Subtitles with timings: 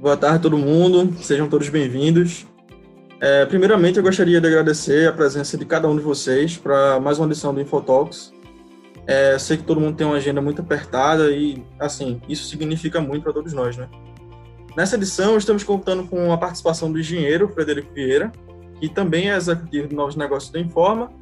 [0.00, 2.46] Boa tarde todo mundo, sejam todos bem-vindos.
[3.20, 7.18] É, primeiramente, eu gostaria de agradecer a presença de cada um de vocês para mais
[7.18, 8.32] uma edição do Infotalks.
[9.06, 13.24] É, sei que todo mundo tem uma agenda muito apertada e, assim, isso significa muito
[13.24, 13.90] para todos nós, né?
[14.74, 18.32] Nessa edição, estamos contando com a participação do engenheiro Frederico Vieira,
[18.80, 21.12] que também é executivo de novos negócios da Informa,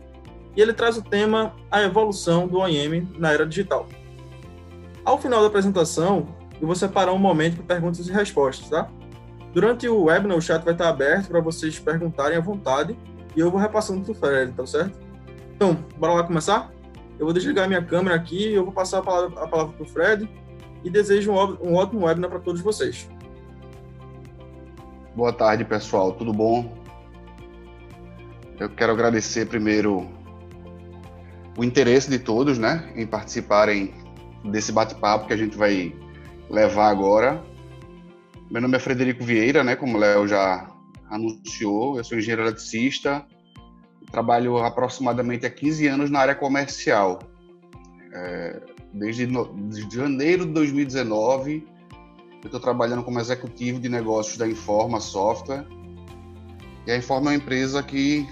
[0.57, 3.89] e ele traz o tema A Evolução do OIM na Era Digital.
[5.05, 8.89] Ao final da apresentação, eu vou separar um momento para perguntas e respostas, tá?
[9.53, 12.97] Durante o webinar, o chat vai estar aberto para vocês perguntarem à vontade
[13.35, 14.99] e eu vou repassando para o Fred, tá certo?
[15.55, 16.71] Então, bora lá começar?
[17.19, 20.29] Eu vou desligar minha câmera aqui, eu vou passar a palavra, palavra para o Fred
[20.85, 23.09] e desejo um, um ótimo webinar para todos vocês.
[25.17, 26.13] Boa tarde, pessoal.
[26.13, 26.77] Tudo bom?
[28.61, 30.09] Eu quero agradecer primeiro
[31.57, 33.93] o interesse de todos, né, em participarem
[34.45, 35.93] desse bate-papo que a gente vai
[36.51, 37.43] levar agora.
[38.51, 39.77] Meu nome é Frederico Vieira, né?
[39.77, 40.71] Como o Léo já
[41.11, 43.25] anunciou, eu sou engenheiro eletricista,
[44.11, 47.19] trabalho aproximadamente há 15 anos na área comercial.
[48.13, 48.61] É,
[48.93, 51.67] desde, no, desde janeiro de 2019,
[52.43, 55.67] eu estou trabalhando como executivo de negócios da Informa Software.
[56.87, 58.27] E a Informa é uma empresa que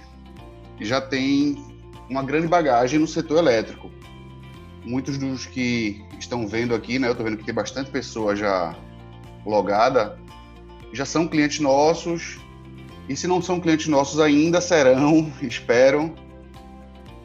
[0.81, 1.57] já tem
[2.09, 3.91] uma grande bagagem no setor elétrico.
[4.87, 7.09] Muitos dos que estão vendo aqui, né?
[7.09, 8.73] Eu estou vendo que tem bastante pessoa já
[9.45, 10.17] logada,
[10.93, 12.39] já são clientes nossos.
[13.09, 16.15] E se não são clientes nossos ainda, serão, espero.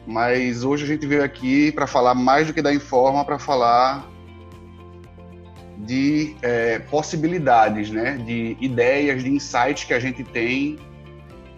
[0.04, 4.10] Mas hoje a gente veio aqui para falar mais do que da Informa, para falar
[5.78, 8.16] de é, possibilidades, né?
[8.16, 10.78] de ideias, de insights que a gente tem,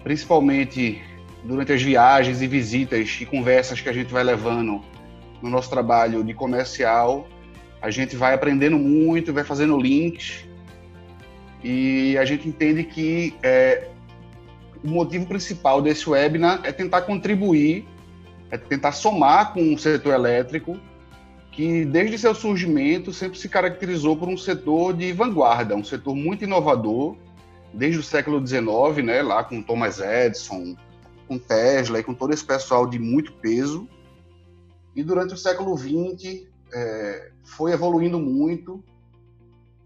[0.02, 1.02] principalmente
[1.42, 4.83] durante as viagens e visitas e conversas que a gente vai levando
[5.42, 7.27] no nosso trabalho de comercial.
[7.80, 10.44] A gente vai aprendendo muito, vai fazendo links
[11.64, 13.89] e a gente entende que é,
[14.84, 17.86] o motivo principal desse webinar é tentar contribuir,
[18.50, 20.78] é tentar somar com o setor elétrico,
[21.51, 26.45] que desde seu surgimento sempre se caracterizou por um setor de vanguarda, um setor muito
[26.45, 27.16] inovador,
[27.72, 30.77] desde o século XIX, né, lá com Thomas Edison,
[31.27, 33.89] com Tesla e com todo esse pessoal de muito peso.
[34.94, 38.82] E durante o século XX é, foi evoluindo muito,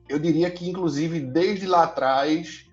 [0.08, 2.66] eu diria que, inclusive, desde lá atrás,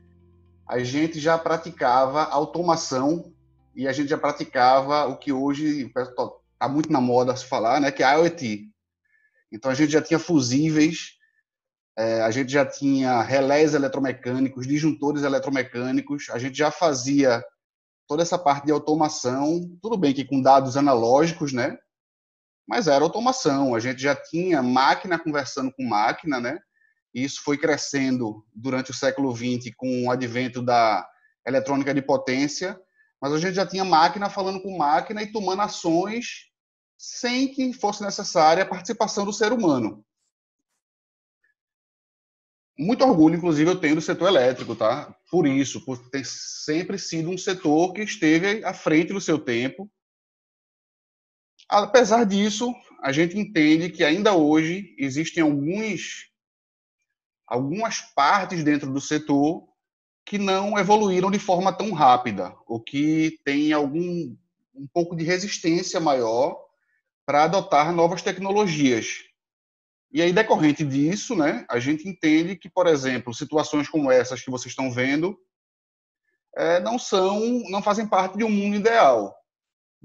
[0.68, 3.34] a gente já praticava automação
[3.76, 7.92] e a gente já praticava o que hoje está muito na moda se falar, né,
[7.92, 8.70] que é IoT.
[9.52, 11.16] Então, a gente já tinha fusíveis,
[11.98, 17.44] é, a gente já tinha relés eletromecânicos, disjuntores eletromecânicos, a gente já fazia
[18.08, 21.78] toda essa parte de automação, tudo bem que com dados analógicos, né?
[22.68, 26.60] Mas era automação, a gente já tinha máquina conversando com máquina, né?
[27.14, 31.08] E isso foi crescendo durante o século XX com o advento da
[31.46, 32.80] eletrônica de potência,
[33.22, 36.50] mas a gente já tinha máquina falando com máquina e tomando ações
[36.98, 40.04] sem que fosse necessária a participação do ser humano.
[42.78, 45.16] Muito orgulho, inclusive, eu tenho do setor elétrico, tá?
[45.32, 49.90] Por isso, por ter sempre sido um setor que esteve à frente do seu tempo.
[51.68, 56.32] Apesar disso, a gente entende que ainda hoje existem alguns
[57.48, 59.68] algumas partes dentro do setor
[60.26, 64.36] que não evoluíram de forma tão rápida, ou que tem algum
[64.74, 66.60] um pouco de resistência maior
[67.26, 69.24] para adotar novas tecnologias.
[70.12, 74.52] E aí, decorrente disso, né, a gente entende que, por exemplo, situações como essas que
[74.52, 75.38] vocês estão vendo
[76.56, 77.40] é, não são,
[77.70, 79.36] não fazem parte de um mundo ideal.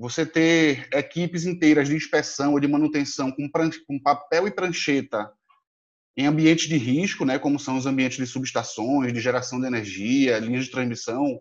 [0.00, 3.46] Você ter equipes inteiras de inspeção ou de manutenção com,
[3.86, 5.30] com papel e prancheta
[6.16, 10.38] em ambientes de risco, né, como são os ambientes de subestações, de geração de energia,
[10.38, 11.38] linhas de transmissão,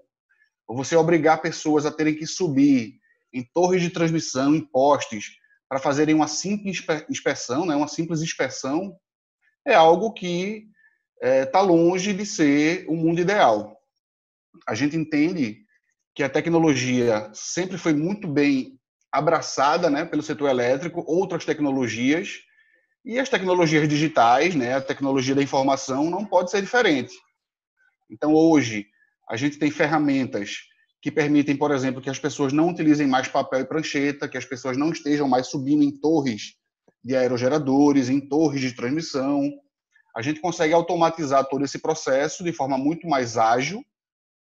[0.68, 3.00] ou você obrigar pessoas a terem que subir
[3.32, 5.38] em torres de transmissão, em postes,
[5.70, 8.94] para fazerem uma simples inspeção, né, uma simples inspeção,
[9.66, 10.68] é algo que
[11.22, 13.80] está é, longe de ser o mundo ideal.
[14.68, 15.66] A gente entende
[16.20, 18.78] que a tecnologia sempre foi muito bem
[19.10, 22.40] abraçada né, pelo setor elétrico, outras tecnologias,
[23.06, 27.14] e as tecnologias digitais, né, a tecnologia da informação não pode ser diferente.
[28.12, 28.86] Então, hoje,
[29.30, 30.58] a gente tem ferramentas
[31.02, 34.44] que permitem, por exemplo, que as pessoas não utilizem mais papel e prancheta, que as
[34.44, 36.56] pessoas não estejam mais subindo em torres
[37.02, 39.50] de aerogeradores, em torres de transmissão.
[40.14, 43.82] A gente consegue automatizar todo esse processo de forma muito mais ágil,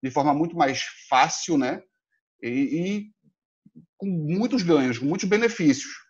[0.02, 1.82] de forma muito mais fácil, né?
[2.42, 3.10] E, e
[3.96, 6.08] com muitos ganhos, muitos benefícios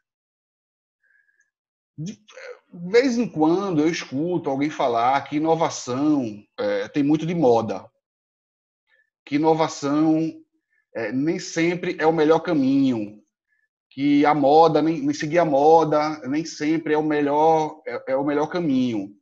[1.98, 2.16] de
[2.72, 7.84] vez em quando eu escuto alguém falar que inovação é, tem muito de moda,
[9.26, 10.32] que inovação
[10.94, 13.20] é, nem sempre é o melhor caminho,
[13.90, 18.24] que a moda, nem seguir a moda, nem sempre é o melhor, é, é o
[18.24, 19.17] melhor caminho.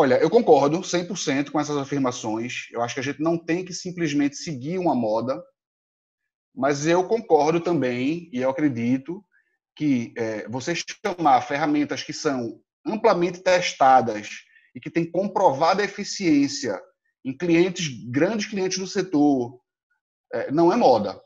[0.00, 2.68] Olha, eu concordo 100% com essas afirmações.
[2.70, 5.42] Eu acho que a gente não tem que simplesmente seguir uma moda,
[6.54, 9.24] mas eu concordo também, e eu acredito,
[9.74, 16.80] que é, você chamar ferramentas que são amplamente testadas e que têm comprovada eficiência
[17.24, 19.60] em clientes, grandes clientes do setor,
[20.32, 21.20] é, não é moda.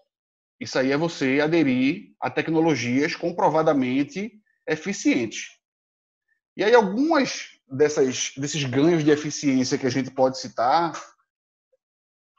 [0.58, 4.32] Isso aí é você aderir a tecnologias comprovadamente
[4.66, 5.48] eficientes.
[6.56, 10.92] E aí algumas dessas, desses ganhos de eficiência que a gente pode citar,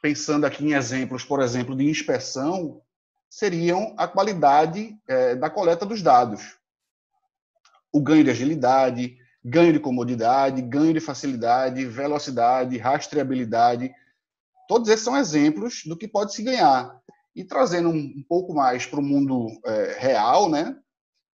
[0.02, 2.82] pensando aqui em exemplos, por exemplo, de inspeção,
[3.30, 6.56] seriam a qualidade é, da coleta dos dados.
[7.92, 13.94] O ganho de agilidade, ganho de comodidade, ganho de facilidade, velocidade, rastreabilidade.
[14.68, 16.96] Todos esses são exemplos do que pode se ganhar.
[17.36, 20.78] E trazendo um pouco mais para o mundo é, real, né?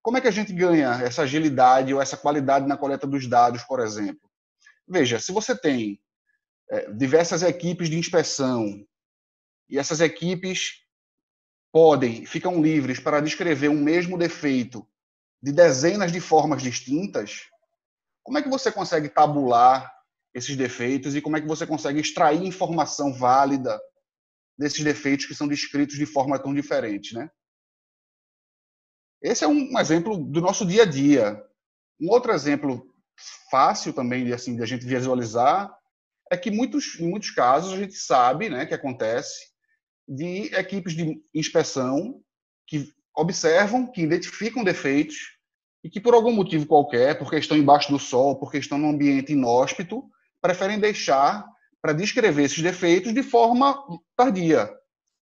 [0.02, 3.62] Como é que a gente ganha essa agilidade ou essa qualidade na coleta dos dados,
[3.64, 4.30] por exemplo?
[4.88, 6.00] Veja, se você tem
[6.70, 8.84] é, diversas equipes de inspeção
[9.68, 10.84] e essas equipes
[11.72, 14.86] podem, ficam livres para descrever um mesmo defeito
[15.42, 17.46] de dezenas de formas distintas,
[18.22, 19.90] como é que você consegue tabular
[20.34, 23.80] esses defeitos e como é que você consegue extrair informação válida
[24.58, 27.30] desses defeitos que são descritos de forma tão diferente, né?
[29.22, 31.42] Esse é um exemplo do nosso dia a dia.
[32.00, 32.86] Um outro exemplo
[33.50, 35.70] fácil também de assim de a gente visualizar
[36.30, 39.50] é que muitos em muitos casos a gente sabe, né, que acontece
[40.08, 42.20] de equipes de inspeção
[42.66, 45.16] que observam, que identificam defeitos
[45.84, 49.32] e que por algum motivo qualquer, porque estão embaixo do sol, porque estão num ambiente
[49.32, 50.04] inóspito,
[50.40, 51.46] preferem deixar
[51.82, 53.82] para descrever esses defeitos de forma
[54.16, 54.70] tardia.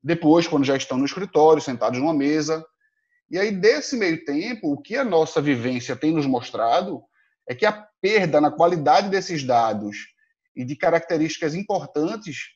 [0.03, 2.65] Depois, quando já estão no escritório, sentados numa mesa.
[3.33, 7.03] E aí, desse meio tempo, o que a nossa vivência tem nos mostrado
[7.49, 9.97] é que a perda na qualidade desses dados
[10.55, 12.51] e de características importantes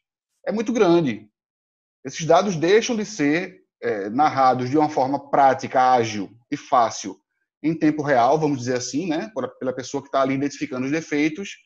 [0.46, 1.30] é muito grande.
[2.04, 7.18] Esses dados deixam de ser é, narrados de uma forma prática, ágil e fácil
[7.62, 11.56] em tempo real, vamos dizer assim, né, pela pessoa que está ali identificando os defeitos,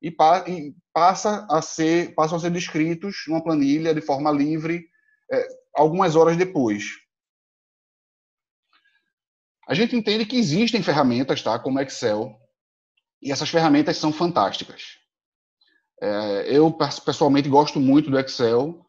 [0.00, 4.86] e, pa e, passa a ser passam a ser descritos numa planilha de forma livre
[5.30, 6.84] é, algumas horas depois.
[9.68, 12.38] A gente entende que existem ferramentas, tá, como Excel,
[13.22, 14.98] e essas ferramentas são fantásticas.
[16.00, 16.72] É, eu
[17.04, 18.82] pessoalmente gosto muito do Excel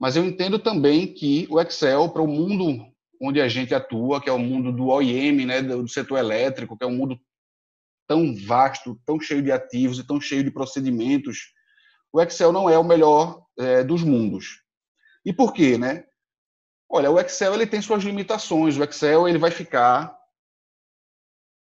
[0.00, 2.86] mas eu entendo também que o Excel, para o mundo
[3.20, 6.82] onde a gente atua, que é o mundo do OEM, né, do setor elétrico, que
[6.82, 7.20] é um mundo
[8.08, 11.52] tão vasto, tão cheio de ativos e tão cheio de procedimentos,
[12.10, 14.62] o Excel não é o melhor é, dos mundos.
[15.22, 16.04] E por quê, né?
[16.88, 18.78] Olha, o Excel ele tem suas limitações.
[18.78, 20.16] O Excel ele vai ficar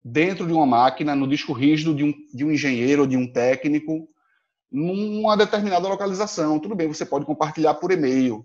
[0.05, 3.31] dentro de uma máquina, no disco rígido de um, de um engenheiro ou de um
[3.31, 4.09] técnico,
[4.71, 6.59] numa determinada localização.
[6.59, 8.45] Tudo bem, você pode compartilhar por e-mail,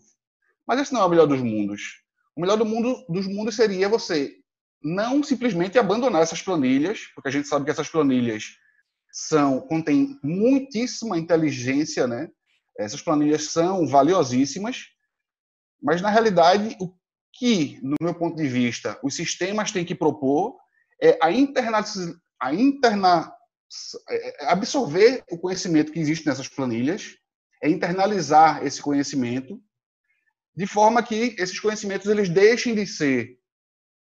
[0.67, 2.03] mas esse não é o melhor dos mundos.
[2.35, 4.35] O melhor do mundo, dos mundos seria você
[4.83, 8.57] não simplesmente abandonar essas planilhas, porque a gente sabe que essas planilhas
[9.11, 12.29] são contêm muitíssima inteligência, né?
[12.77, 14.85] Essas planilhas são valiosíssimas,
[15.81, 16.93] mas na realidade o
[17.33, 20.55] que, no meu ponto de vista, os sistemas têm que propor
[21.01, 21.83] é a, interna
[22.41, 23.31] a interna
[24.09, 27.17] é, é, absorver o conhecimento que existe nessas planilhas,
[27.61, 29.61] é internalizar esse conhecimento,
[30.55, 33.37] de forma que esses conhecimentos eles deixem de ser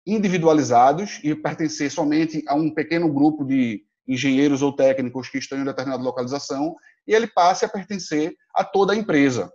[0.06, 5.64] individualizados e pertencer somente a um pequeno grupo de engenheiros ou técnicos que estão em
[5.64, 6.74] determinada localização
[7.06, 9.52] e ele passe a pertencer a toda a empresa.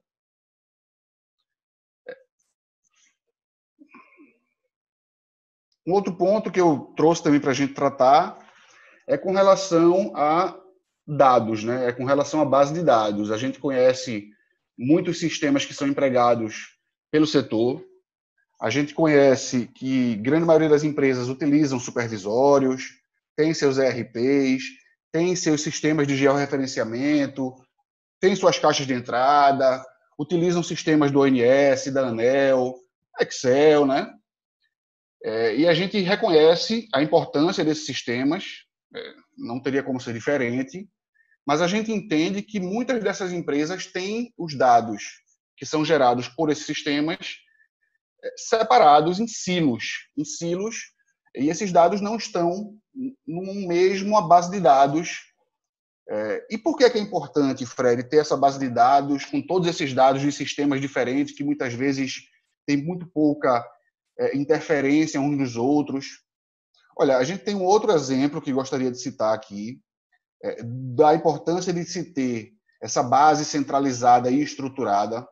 [5.85, 8.37] Um outro ponto que eu trouxe também para a gente tratar
[9.07, 10.57] é com relação a
[11.05, 11.89] dados, né?
[11.89, 13.31] é com relação à base de dados.
[13.31, 14.29] A gente conhece
[14.77, 16.77] muitos sistemas que são empregados
[17.11, 17.83] pelo setor.
[18.61, 22.93] A gente conhece que grande maioria das empresas utilizam supervisórios,
[23.35, 24.63] tem seus ERPs,
[25.11, 27.53] tem seus sistemas de georreferenciamento,
[28.21, 29.83] tem suas caixas de entrada,
[30.17, 32.75] utilizam sistemas do ONS, da ANEL,
[33.19, 34.11] Excel, né?
[35.23, 38.65] É, e a gente reconhece a importância desses sistemas,
[39.37, 40.87] não teria como ser diferente,
[41.45, 45.23] mas a gente entende que muitas dessas empresas têm os dados
[45.57, 47.37] que são gerados por esses sistemas
[48.23, 50.91] eh, separados em silos, em silos
[51.35, 52.77] E esses dados não estão
[53.25, 55.21] num mesmo base de dados.
[56.09, 59.93] É, e por que é importante, Fred, ter essa base de dados com todos esses
[59.93, 62.21] dados de sistemas diferentes que muitas vezes
[62.65, 63.65] tem muito pouca
[64.19, 66.23] é, interferência uns dos outros?
[66.97, 69.81] Olha, a gente tem um outro exemplo que gostaria de citar aqui,
[70.43, 72.51] é, da importância de se ter
[72.81, 75.27] essa base centralizada e estruturada.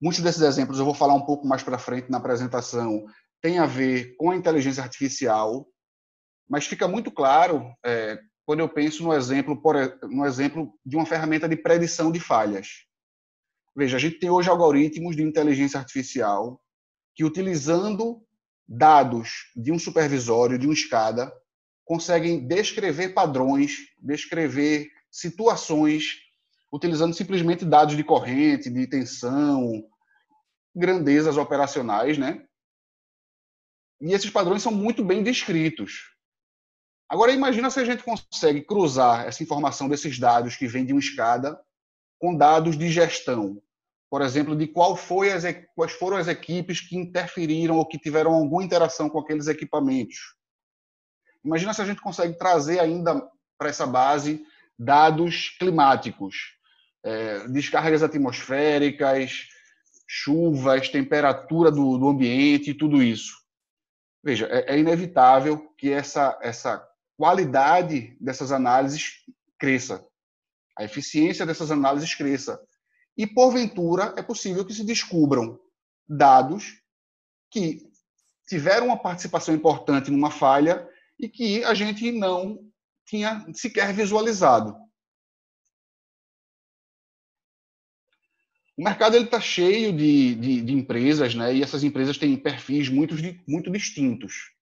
[0.00, 3.06] Muitos desses exemplos eu vou falar um pouco mais para frente na apresentação,
[3.40, 5.66] tem a ver com a inteligência artificial,
[6.48, 11.06] mas fica muito claro é, quando eu penso no exemplo, por, no exemplo de uma
[11.06, 12.84] ferramenta de predição de falhas.
[13.74, 16.60] Veja, a gente tem hoje algoritmos de inteligência artificial
[17.16, 18.22] que, utilizando
[18.68, 21.32] dados de um supervisório, de um SCADA,
[21.84, 26.18] conseguem descrever padrões, descrever situações,
[26.70, 29.88] utilizando simplesmente dados de corrente, de tensão,
[30.74, 32.44] grandezas operacionais, né?
[33.98, 36.14] E esses padrões são muito bem descritos.
[37.08, 41.00] Agora, imagina se a gente consegue cruzar essa informação desses dados que vêm de um
[41.00, 41.58] SCADA
[42.18, 43.62] com dados de gestão,
[44.10, 45.44] por exemplo, de qual foi as,
[45.74, 50.36] quais foram as equipes que interferiram ou que tiveram alguma interação com aqueles equipamentos.
[51.44, 53.20] Imagina se a gente consegue trazer ainda
[53.58, 54.44] para essa base
[54.78, 56.56] dados climáticos,
[57.04, 59.48] é, descargas atmosféricas,
[60.06, 63.34] chuvas, temperatura do, do ambiente, tudo isso.
[64.22, 66.86] Veja, é, é inevitável que essa, essa
[67.16, 69.24] qualidade dessas análises
[69.58, 70.06] cresça,
[70.76, 72.60] a eficiência dessas análises cresça.
[73.16, 75.58] E, porventura, é possível que se descubram
[76.08, 76.80] dados
[77.50, 77.90] que
[78.46, 80.86] tiveram uma participação importante numa falha
[81.18, 82.58] e que a gente não
[83.06, 84.76] tinha sequer visualizado.
[88.76, 91.54] O mercado está cheio de, de, de, empresas, né?
[91.54, 93.14] e essas empresas têm perfis muito,
[93.48, 94.52] muito distintos.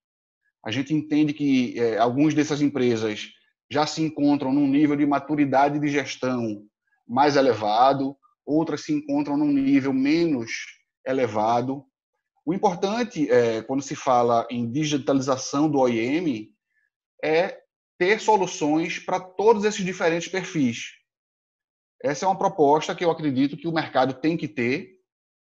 [0.65, 3.31] A gente entende que é, algumas dessas empresas
[3.69, 6.65] já se encontram num nível de maturidade de gestão
[7.07, 8.17] mais elevado,
[8.47, 10.51] outras se encontram num nível menos
[11.07, 11.85] elevado.
[12.45, 16.51] O importante, é, quando se fala em digitalização do OIM,
[17.23, 17.59] é
[17.99, 20.93] ter soluções para todos esses diferentes perfis.
[22.03, 24.99] Essa é uma proposta que eu acredito que o mercado tem que ter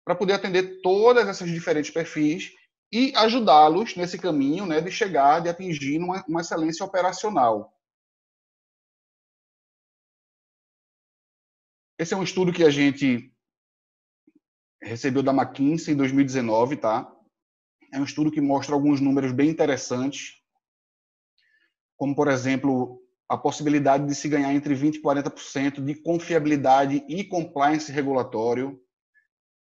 [0.05, 2.53] para poder atender todas essas diferentes perfis
[2.93, 7.74] e ajudá-los nesse caminho né, de chegar, de atingir uma, uma excelência operacional.
[11.99, 13.33] Esse é um estudo que a gente
[14.83, 17.11] recebeu da McKinsey em 2019, tá?
[17.93, 20.35] É um estudo que mostra alguns números bem interessantes,
[21.97, 27.23] como, por exemplo, a possibilidade de se ganhar entre 20% e 40% de confiabilidade e
[27.23, 28.81] compliance regulatório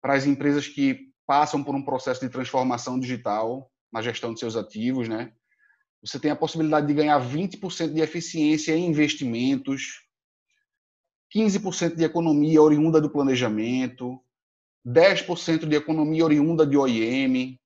[0.02, 4.56] para as empresas que passam por um processo de transformação digital na gestão de seus
[4.56, 5.32] ativos, né?
[6.04, 10.02] Você tem a possibilidade de ganhar 20% de eficiência em investimentos,
[11.34, 14.20] 15% de economia oriunda do planejamento,
[14.86, 17.60] 10% de economia oriunda de OIM,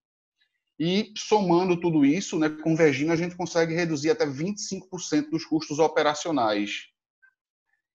[0.80, 6.88] e somando tudo isso, né, convergindo, a gente consegue reduzir até 25% dos custos operacionais.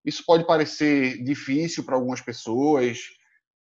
[0.05, 2.99] Isso pode parecer difícil para algumas pessoas,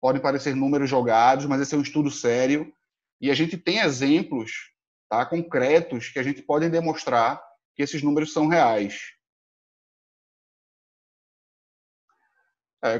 [0.01, 2.73] pode parecer números jogados, mas esse é um estudo sério
[3.19, 4.71] e a gente tem exemplos
[5.07, 7.39] tá, concretos que a gente pode demonstrar
[7.75, 9.13] que esses números são reais.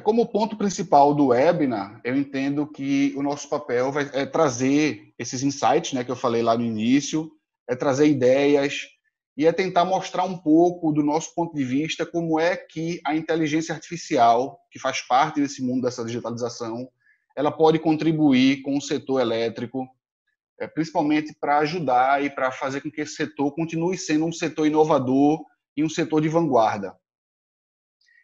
[0.03, 5.41] Como ponto principal do webinar, eu entendo que o nosso papel vai, é trazer esses
[5.41, 7.31] insights, né, que eu falei lá no início,
[7.67, 8.88] é trazer ideias
[9.35, 13.15] e é tentar mostrar um pouco do nosso ponto de vista como é que a
[13.15, 16.88] inteligência artificial, que faz parte desse mundo dessa digitalização,
[17.35, 19.88] ela pode contribuir com o setor elétrico,
[20.59, 24.67] é, principalmente para ajudar e para fazer com que esse setor continue sendo um setor
[24.67, 25.43] inovador
[25.75, 26.95] e um setor de vanguarda.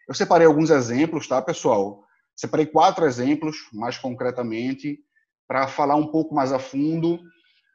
[0.08, 2.06] Eu separei alguns exemplos, tá, pessoal?
[2.36, 5.00] Separei quatro exemplos, mais concretamente,
[5.48, 7.20] para falar um pouco mais a fundo.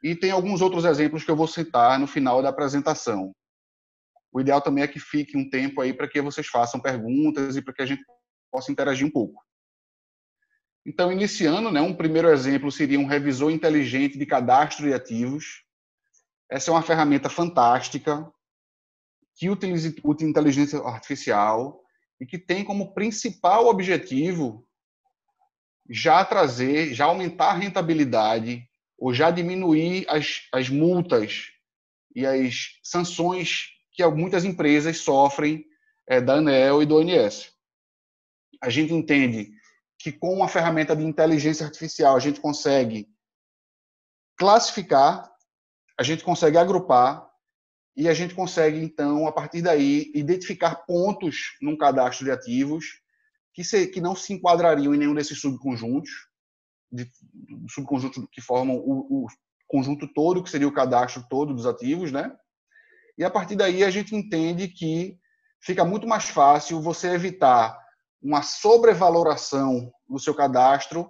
[0.01, 3.33] E tem alguns outros exemplos que eu vou citar no final da apresentação.
[4.31, 7.61] O ideal também é que fique um tempo aí para que vocês façam perguntas e
[7.61, 8.03] para que a gente
[8.51, 9.43] possa interagir um pouco.
[10.85, 15.63] Então, iniciando, né, um primeiro exemplo seria um revisor inteligente de cadastro de ativos.
[16.49, 18.29] Essa é uma ferramenta fantástica
[19.35, 21.82] que utiliza inteligência artificial
[22.23, 24.65] e que tem como principal objetivo
[25.89, 28.63] já trazer, já aumentar a rentabilidade
[28.97, 31.49] ou já diminuir as, as multas
[32.15, 35.65] e as sanções que muitas empresas sofrem
[36.07, 37.51] é, da ANEL e do ONS.
[38.61, 39.51] A gente entende
[39.99, 43.09] que com uma ferramenta de inteligência artificial a gente consegue
[44.37, 45.29] classificar
[45.99, 47.29] a gente consegue agrupar
[47.95, 52.85] e a gente consegue, então, a partir daí, identificar pontos num cadastro de ativos
[53.53, 56.09] que, se, que não se enquadrariam em nenhum desses subconjuntos,
[56.91, 57.09] de,
[57.69, 59.27] subconjuntos que formam o, o
[59.67, 62.35] conjunto todo, que seria o cadastro todo dos ativos, né?
[63.17, 65.17] E a partir daí a gente entende que
[65.61, 67.77] fica muito mais fácil você evitar
[68.21, 71.09] uma sobrevaloração do seu cadastro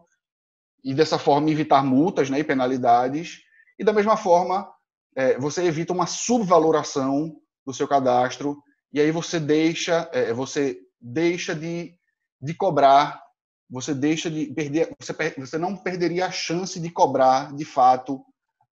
[0.83, 3.39] e dessa forma evitar multas né, e penalidades.
[3.79, 4.69] E da mesma forma,
[5.15, 11.55] é, você evita uma subvaloração do seu cadastro e aí você deixa, é, você deixa
[11.55, 11.97] de,
[12.41, 13.21] de cobrar,
[13.69, 18.23] você deixa de perder, você, você não perderia a chance de cobrar, de fato,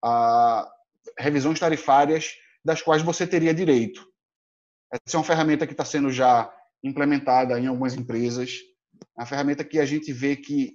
[0.04, 0.70] a
[1.18, 2.34] revisões tarifárias
[2.64, 4.06] das quais você teria direito.
[4.92, 8.60] Essa é uma ferramenta que está sendo já implementada em algumas empresas,
[9.18, 10.74] uma ferramenta que a gente vê que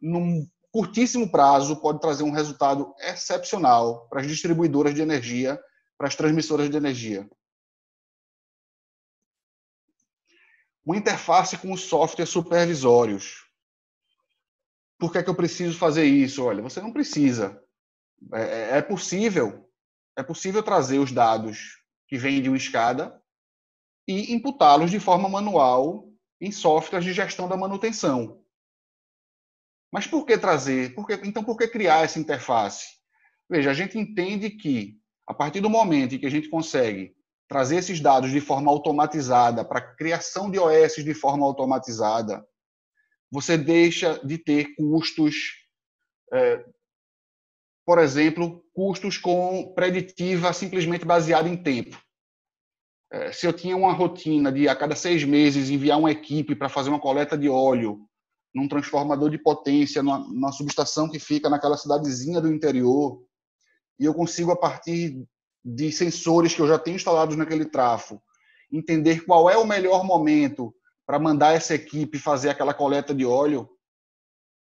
[0.00, 0.46] num
[0.76, 5.58] curtíssimo prazo pode trazer um resultado excepcional para as distribuidoras de energia,
[5.96, 7.26] para as transmissoras de energia.
[10.84, 13.46] Uma interface com os softwares supervisórios.
[14.98, 16.44] Por que, é que eu preciso fazer isso?
[16.44, 17.58] Olha, você não precisa.
[18.34, 19.66] É, é, é possível,
[20.14, 23.18] é possível trazer os dados que vêm de uma escada
[24.06, 26.06] e imputá-los de forma manual
[26.38, 28.44] em softwares de gestão da manutenção.
[29.92, 30.94] Mas por que trazer?
[30.94, 32.86] Por que, então, por que criar essa interface?
[33.48, 37.14] Veja, a gente entende que, a partir do momento em que a gente consegue
[37.48, 42.44] trazer esses dados de forma automatizada para criação de OS de forma automatizada,
[43.30, 45.34] você deixa de ter custos,
[46.32, 46.64] é,
[47.84, 52.00] por exemplo, custos com preditiva simplesmente baseada em tempo.
[53.12, 56.68] É, se eu tinha uma rotina de a cada seis meses enviar uma equipe para
[56.68, 58.08] fazer uma coleta de óleo
[58.56, 63.22] num transformador de potência, numa, numa subestação que fica naquela cidadezinha do interior,
[63.98, 65.22] e eu consigo, a partir
[65.64, 68.22] de sensores que eu já tenho instalados naquele trafo,
[68.72, 70.74] entender qual é o melhor momento
[71.06, 73.68] para mandar essa equipe fazer aquela coleta de óleo,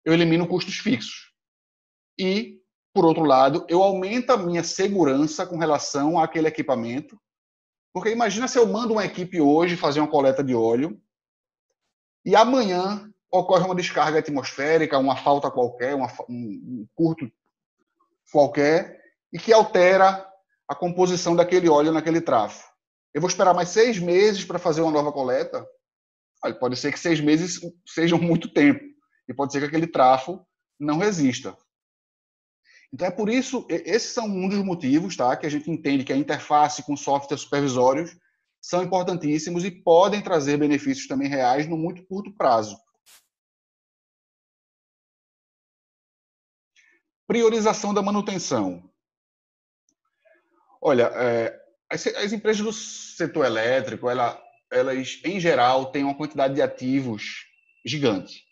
[0.03, 1.31] eu elimino custos fixos.
[2.19, 2.59] E,
[2.93, 7.19] por outro lado, eu aumento a minha segurança com relação àquele equipamento
[7.93, 11.01] porque imagina se eu mando uma equipe hoje fazer uma coleta de óleo
[12.23, 17.31] e amanhã ocorre uma descarga atmosférica, uma falta qualquer, uma, um, curto
[18.31, 18.99] qualquer,
[19.31, 20.27] e que altera
[20.67, 22.67] a composição daquele óleo naquele trafo.
[23.13, 25.65] Eu vou esperar mais seis meses para fazer uma nova coleta?
[26.59, 28.83] Pode ser que seis meses sejam muito tempo.
[29.27, 30.39] E pode ser que aquele trafo
[30.79, 31.55] não resista.
[32.91, 36.13] Então é por isso, esses são um dos motivos, tá, que a gente entende que
[36.13, 38.17] a interface com softwares supervisórios
[38.59, 42.77] são importantíssimos e podem trazer benefícios também reais no muito curto prazo.
[47.29, 48.83] Priorização da manutenção.
[50.81, 56.55] Olha, é, as, as, empresas do setor elétrico, ela, elas, em geral, têm uma quantidade
[56.55, 57.45] de ativos
[57.85, 58.43] gigante.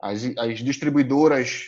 [0.00, 1.64] As, as distribuidoras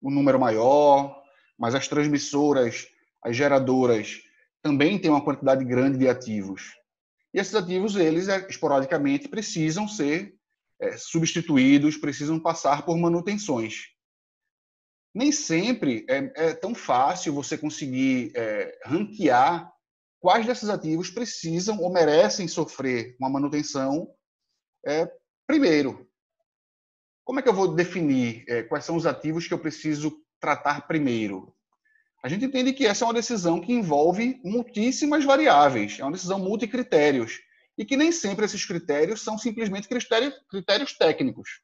[0.00, 1.20] um número maior,
[1.58, 2.86] mas as transmissoras,
[3.20, 4.22] as geradoras
[4.62, 6.76] também têm uma quantidade grande de ativos.
[7.34, 10.36] E esses ativos, eles, é, esporadicamente, precisam ser
[10.80, 13.95] é, substituídos, precisam passar por manutenções.
[15.16, 19.72] Nem sempre é, é tão fácil você conseguir é, ranquear
[20.20, 24.12] quais desses ativos precisam ou merecem sofrer uma manutenção
[24.86, 25.10] é,
[25.46, 26.06] primeiro.
[27.24, 30.86] Como é que eu vou definir é, quais são os ativos que eu preciso tratar
[30.86, 31.50] primeiro?
[32.22, 36.38] A gente entende que essa é uma decisão que envolve muitíssimas variáveis, é uma decisão
[36.38, 37.40] multicritérios,
[37.78, 41.62] e que nem sempre esses critérios são simplesmente critérios, critérios técnicos.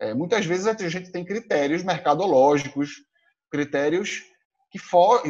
[0.00, 2.90] É, muitas vezes a gente tem critérios mercadológicos,
[3.50, 4.22] critérios
[4.70, 4.80] que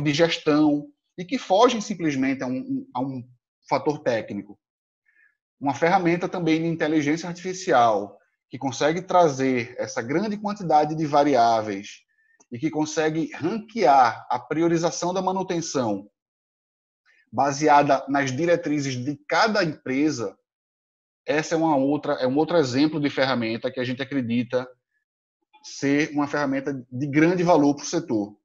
[0.00, 0.86] de gestão,
[1.20, 3.22] e que fogem simplesmente a um, a um
[3.68, 4.58] fator técnico.
[5.60, 12.00] Uma ferramenta também de inteligência artificial, que consegue trazer essa grande quantidade de variáveis
[12.50, 16.08] e que consegue ranquear a priorização da manutenção
[17.32, 20.36] baseada nas diretrizes de cada empresa,
[21.30, 24.68] essa é uma outra é um outro exemplo de ferramenta que a gente acredita
[25.62, 28.36] ser uma ferramenta de grande valor para o setor.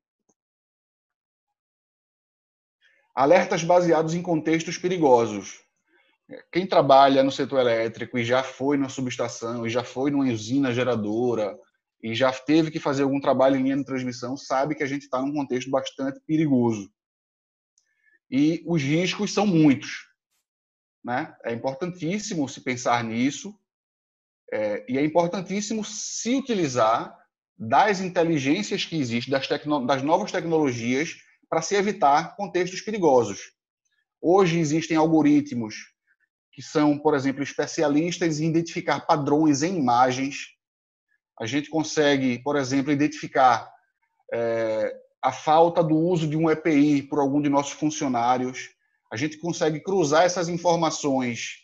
[3.16, 5.64] Alertas baseados em contextos perigosos.
[6.52, 10.74] Quem trabalha no setor elétrico e já foi numa subestação, e já foi numa usina
[10.74, 11.58] geradora,
[12.04, 15.04] e já teve que fazer algum trabalho em linha de transmissão, sabe que a gente
[15.04, 16.92] está num contexto bastante perigoso.
[18.30, 20.15] E os riscos são muitos.
[21.06, 21.36] Né?
[21.44, 23.56] É importantíssimo se pensar nisso,
[24.52, 27.16] é, e é importantíssimo se utilizar
[27.56, 29.48] das inteligências que existem, das,
[29.86, 31.16] das novas tecnologias,
[31.48, 33.52] para se evitar contextos perigosos.
[34.20, 35.76] Hoje existem algoritmos
[36.52, 40.56] que são, por exemplo, especialistas em identificar padrões em imagens.
[41.40, 43.72] A gente consegue, por exemplo, identificar
[44.34, 48.75] é, a falta do uso de um EPI por algum de nossos funcionários.
[49.12, 51.58] A gente consegue cruzar essas informações,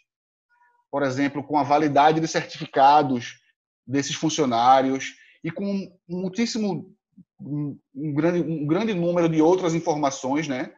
[0.92, 3.40] por exemplo, com a validade de certificados
[3.86, 6.96] desses funcionários e com muitíssimo
[7.40, 10.74] um grande, um grande número de outras informações, né?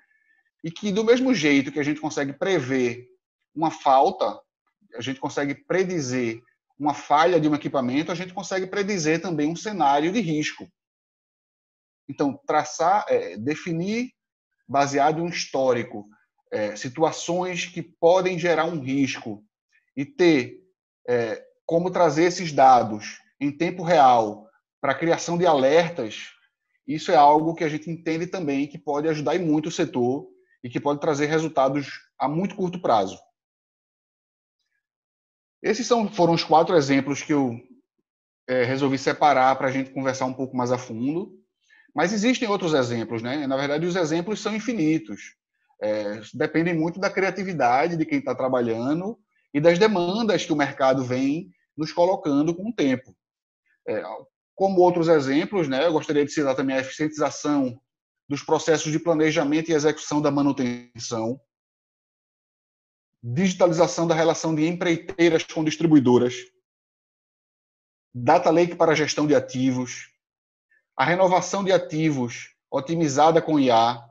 [0.64, 3.06] E que do mesmo jeito que a gente consegue prever
[3.54, 4.40] uma falta,
[4.96, 6.42] a gente consegue predizer
[6.80, 10.68] uma falha de um equipamento, a gente consegue predizer também um cenário de risco.
[12.10, 14.12] Então, traçar, é, definir,
[14.68, 16.08] baseado em um histórico,
[16.54, 19.44] é, situações que podem gerar um risco
[19.98, 20.62] e ter
[21.10, 24.48] é, como trazer esses dados em tempo real
[24.80, 26.32] para a criação de alertas,
[26.88, 30.28] isso é algo que a gente entende também que pode ajudar muito o setor
[30.64, 31.88] e que pode trazer resultados
[32.20, 33.18] a muito curto prazo.
[35.62, 37.60] Esses são, foram os quatro exemplos que eu
[38.48, 41.40] é, resolvi separar para a gente conversar um pouco mais a fundo.
[41.96, 43.48] Mas existem outros exemplos, né?
[43.48, 45.36] Na verdade, os exemplos são infinitos.
[45.82, 49.20] É, dependem muito da criatividade de quem está trabalhando
[49.54, 53.16] e das demandas que o mercado vem nos colocando com o tempo.
[53.88, 54.02] É,
[54.56, 57.80] como outros exemplos, né, eu gostaria de citar também a eficientização
[58.30, 61.40] dos processos de planejamento e execução da manutenção,
[63.22, 66.36] digitalização da relação de empreiteiras com distribuidoras,
[68.14, 70.12] data lake para gestão de ativos,
[70.96, 74.04] a renovação de ativos otimizada com IA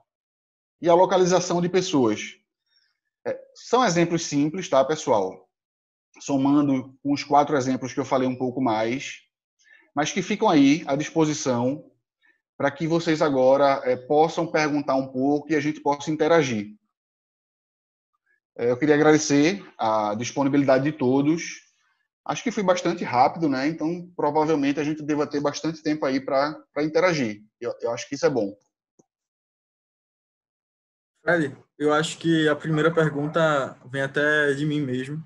[0.83, 2.37] e a localização de pessoas.
[3.25, 5.49] É, são exemplos simples, tá, pessoal?
[6.21, 9.21] Somando com os quatro exemplos que eu falei um pouco mais,
[9.95, 11.89] mas que ficam aí à disposição
[12.59, 16.77] para que vocês agora é, possam perguntar um pouco e a gente possa interagir.
[18.59, 21.63] É, eu queria agradecer a disponibilidade de todos.
[22.25, 23.69] Acho que foi bastante rápido, né?
[23.69, 27.43] Então, provavelmente a gente deva ter bastante tempo aí para interagir.
[27.61, 28.53] Eu, eu acho que isso é bom.
[31.23, 35.23] Fred, eu acho que a primeira pergunta vem até de mim mesmo.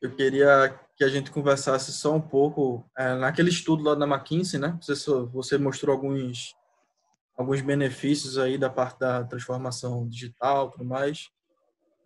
[0.00, 4.60] Eu queria que a gente conversasse só um pouco é, naquele estudo lá da McKinsey,
[4.60, 4.78] né?
[4.82, 4.94] Você,
[5.32, 6.54] você mostrou alguns
[7.36, 11.30] alguns benefícios aí da parte da transformação digital, tudo mais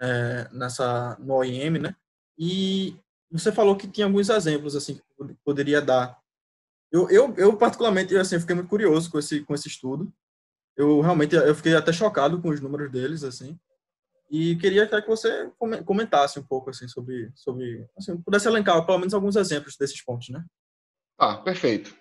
[0.03, 1.95] é, nessa no OIM, né?
[2.37, 2.97] E
[3.31, 5.03] você falou que tinha alguns exemplos assim que
[5.45, 6.19] poderia dar.
[6.91, 10.13] Eu, eu, eu particularmente assim fiquei muito curioso com esse com esse estudo.
[10.77, 13.59] Eu realmente eu fiquei até chocado com os números deles assim.
[14.31, 15.51] E queria até que você
[15.85, 20.31] comentasse um pouco assim sobre sobre assim, pudesse elencar pelo menos alguns exemplos desses pontos,
[20.31, 20.45] né?
[21.19, 21.95] Ah, perfeito.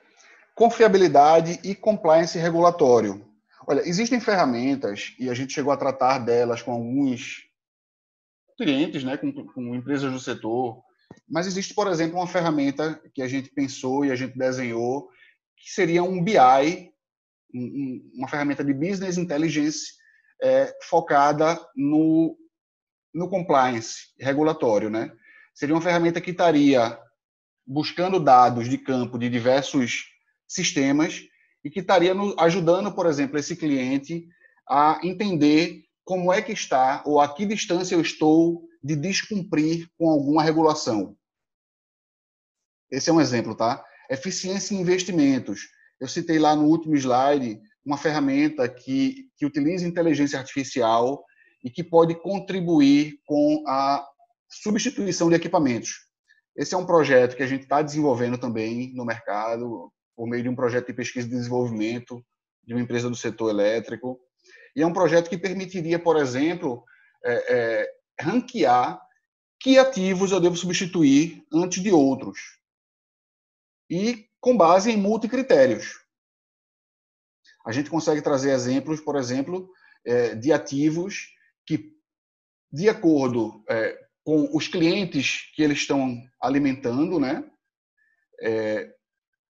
[0.55, 3.25] Confiabilidade e compliance regulatório.
[3.67, 7.43] Olha, existem ferramentas e a gente chegou a tratar delas com alguns
[8.57, 10.81] clientes, né, com, com empresas do setor.
[11.27, 15.09] Mas existe, por exemplo, uma ferramenta que a gente pensou e a gente desenhou,
[15.57, 16.91] que seria um BI,
[17.53, 19.93] uma ferramenta de business intelligence
[20.41, 22.37] é, focada no,
[23.13, 25.11] no compliance regulatório, né?
[25.53, 26.97] Seria uma ferramenta que estaria
[27.65, 30.05] buscando dados de campo de diversos
[30.47, 31.21] sistemas
[31.63, 34.27] e que estaria ajudando, por exemplo, esse cliente
[34.67, 40.09] a entender como é que está ou a que distância eu estou de descumprir com
[40.09, 41.15] alguma regulação.
[42.89, 43.83] Esse é um exemplo, tá?
[44.09, 45.69] Eficiência em investimentos.
[46.01, 51.23] Eu citei lá no último slide uma ferramenta que, que utiliza inteligência artificial
[51.63, 54.03] e que pode contribuir com a
[54.49, 56.07] substituição de equipamentos.
[56.57, 60.49] Esse é um projeto que a gente está desenvolvendo também no mercado, por meio de
[60.49, 62.25] um projeto de pesquisa e desenvolvimento
[62.63, 64.19] de uma empresa do setor elétrico.
[64.75, 66.83] E é um projeto que permitiria, por exemplo,
[67.23, 68.99] é, é, ranquear
[69.59, 72.39] que ativos eu devo substituir antes de outros.
[73.87, 76.01] E com base em multicritérios.
[77.65, 79.69] A gente consegue trazer exemplos, por exemplo,
[80.03, 81.29] é, de ativos
[81.65, 81.95] que,
[82.71, 87.47] de acordo é, com os clientes que eles estão alimentando, né,
[88.41, 88.91] é,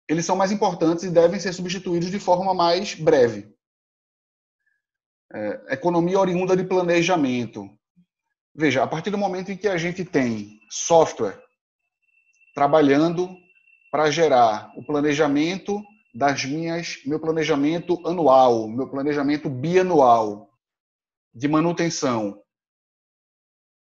[0.08, 3.56] eles são mais importantes e devem ser substituídos de forma mais breve
[5.70, 7.70] economia oriunda de planejamento.
[8.56, 11.40] Veja, a partir do momento em que a gente tem software
[12.56, 13.30] trabalhando
[13.92, 15.82] para gerar o planejamento
[16.14, 20.50] das minhas, meu planejamento anual, meu planejamento bianual
[21.34, 22.42] de manutenção,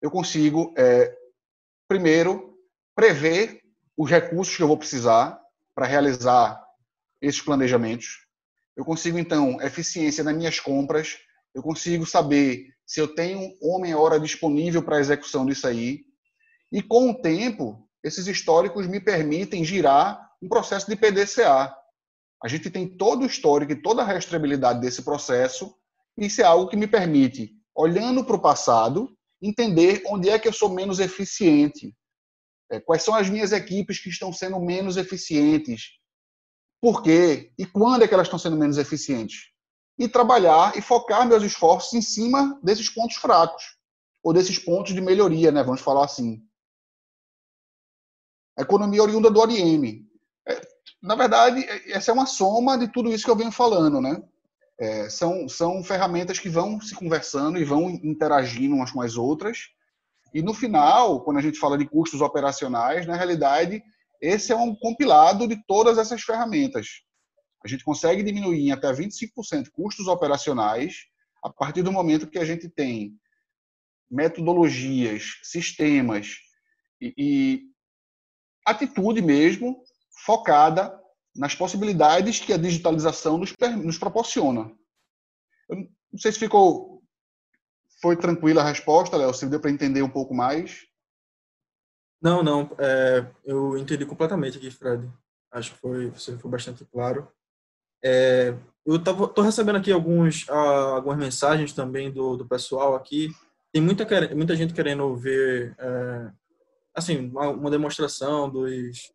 [0.02, 1.16] eu consigo, é,
[1.88, 2.58] primeiro,
[2.96, 3.62] prever
[3.96, 5.40] os recursos que eu vou precisar
[5.74, 6.64] para realizar
[7.22, 8.26] esses planejamentos.
[8.76, 11.18] Eu consigo, então, eficiência nas minhas compras,
[11.54, 16.06] eu consigo saber se eu tenho homem-hora disponível para a execução disso aí.
[16.72, 21.76] E com o tempo, esses históricos me permitem girar um processo de PDCA.
[22.42, 25.76] A gente tem todo o histórico e toda a rastreabilidade desse processo,
[26.18, 30.48] e isso é algo que me permite, olhando para o passado, entender onde é que
[30.48, 31.96] eu sou menos eficiente,
[32.72, 35.98] é, quais são as minhas equipes que estão sendo menos eficientes,
[36.82, 39.52] por quê e quando é que elas estão sendo menos eficientes.
[40.00, 43.64] E trabalhar e focar meus esforços em cima desses pontos fracos,
[44.24, 45.64] ou desses pontos de melhoria, né?
[45.64, 46.47] vamos falar assim.
[48.58, 50.06] A economia oriunda do ORM.
[50.48, 50.62] É,
[51.02, 54.02] na verdade, essa é uma soma de tudo isso que eu venho falando.
[54.02, 54.22] Né?
[54.80, 59.70] É, são, são ferramentas que vão se conversando e vão interagindo umas com as outras.
[60.34, 63.84] E no final, quando a gente fala de custos operacionais, na realidade,
[64.22, 67.02] esse é um compilado de todas essas ferramentas.
[67.64, 71.06] A gente consegue diminuir em até 25% custos operacionais
[71.44, 73.14] a partir do momento que a gente tem
[74.10, 76.38] metodologias, sistemas
[77.00, 77.62] e, e
[78.70, 79.84] atitude mesmo
[80.26, 81.00] focada
[81.36, 83.54] nas possibilidades que a digitalização nos,
[83.84, 84.72] nos proporciona.
[85.70, 85.78] Eu
[86.12, 86.98] não sei se ficou
[88.02, 90.86] foi tranquila a resposta, Léo, se deu para entender um pouco mais.
[92.22, 95.08] Não, não, é, eu entendi completamente aqui, Fred.
[95.52, 97.28] Acho que foi, você foi bastante claro.
[98.04, 103.30] É, eu estou recebendo aqui alguns, algumas mensagens também do, do pessoal aqui.
[103.72, 106.32] Tem muita, muita gente querendo ver é,
[106.98, 109.14] assim, uma, uma, demonstração dos,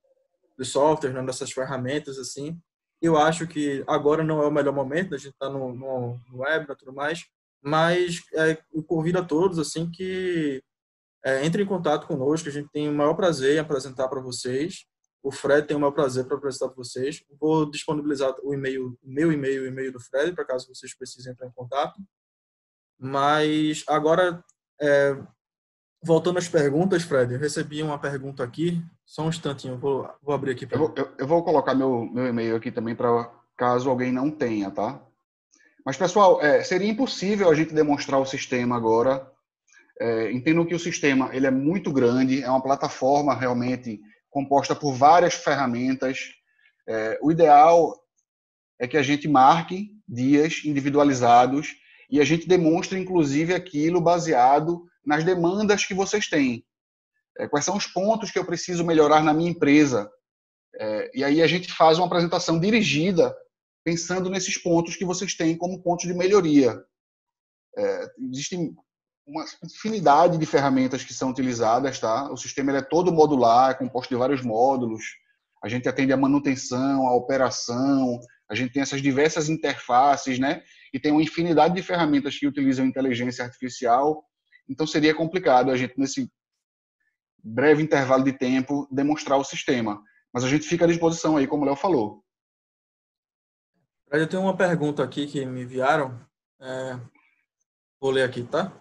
[0.56, 2.56] dos softwares, né, dessas ferramentas, assim.
[3.00, 6.38] Eu acho que agora não é o melhor momento, a gente está no, no, no
[6.38, 7.26] web e tudo mais,
[7.60, 10.62] mas é, eu convido a todos, assim, que
[11.24, 14.86] é, entre em contato conosco, a gente tem o maior prazer em apresentar para vocês.
[15.20, 17.24] O Fred tem o maior prazer para apresentar para vocês.
[17.40, 21.46] Vou disponibilizar o e-mail, meu e-mail, o e-mail do Fred, para caso vocês precisem entrar
[21.46, 22.00] em contato.
[22.98, 24.44] Mas agora,
[24.80, 25.16] é,
[26.02, 28.82] voltando às perguntas, Fred, eu recebi uma pergunta aqui.
[29.06, 30.66] Só um instantinho, vou, vou abrir aqui.
[30.70, 34.30] Eu vou, eu, eu, vou colocar meu, meu e-mail aqui também para caso alguém não
[34.30, 35.00] tenha, tá?
[35.84, 39.30] Mas, pessoal, é, seria impossível a gente demonstrar o sistema agora
[40.02, 44.94] é, entendo que o sistema ele é muito grande, é uma plataforma realmente composta por
[44.94, 46.18] várias ferramentas.
[46.88, 47.94] É, o ideal
[48.80, 51.76] é que a gente marque dias individualizados
[52.10, 56.64] e a gente demonstre, inclusive, aquilo baseado nas demandas que vocês têm.
[57.38, 60.10] É, quais são os pontos que eu preciso melhorar na minha empresa?
[60.74, 63.34] É, e aí a gente faz uma apresentação dirigida
[63.84, 66.82] pensando nesses pontos que vocês têm como pontos de melhoria.
[67.76, 68.74] É, existem
[69.26, 72.30] uma infinidade de ferramentas que são utilizadas, tá?
[72.30, 75.02] O sistema é todo modular, é composto de vários módulos.
[75.62, 80.62] A gente atende a manutenção, a operação, a gente tem essas diversas interfaces, né?
[80.92, 84.24] E tem uma infinidade de ferramentas que utilizam inteligência artificial.
[84.68, 86.30] Então seria complicado a gente nesse
[87.42, 90.02] breve intervalo de tempo demonstrar o sistema.
[90.32, 92.24] Mas a gente fica à disposição aí, como o Léo falou.
[94.10, 96.20] Eu tenho uma pergunta aqui que me enviaram.
[96.60, 96.98] É...
[98.00, 98.72] Vou ler aqui, tá?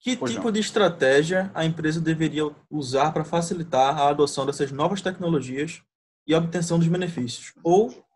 [0.00, 0.52] Que pois tipo não.
[0.52, 5.82] de estratégia a empresa deveria usar para facilitar a adoção dessas novas tecnologias
[6.26, 7.52] e a obtenção dos benefícios?
[7.64, 8.06] Ou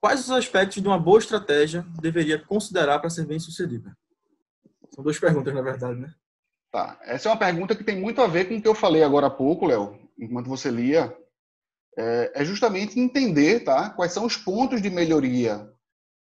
[0.00, 3.96] quais os aspectos de uma boa estratégia deveria considerar para ser bem sucedida?
[4.94, 6.14] São duas perguntas, na verdade, né?
[6.70, 6.98] Tá.
[7.02, 9.28] Essa é uma pergunta que tem muito a ver com o que eu falei agora
[9.28, 11.16] há pouco, Léo, enquanto você lia.
[11.96, 15.68] É, é justamente entender tá, quais são os pontos de melhoria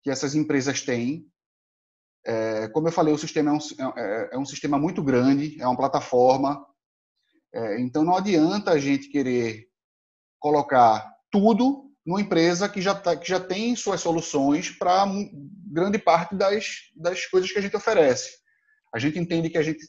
[0.02, 1.30] que essas empresas têm
[2.28, 5.60] é, como eu falei, o sistema é um, é, é, é um, sistema muito grande,
[5.62, 6.66] é uma plataforma.
[7.80, 9.68] Então, não adianta a gente querer
[10.38, 15.08] colocar tudo numa empresa que já, tá, que já tem suas soluções para
[15.72, 18.30] grande parte das, das coisas que a gente oferece.
[18.94, 19.80] A gente entende que a gente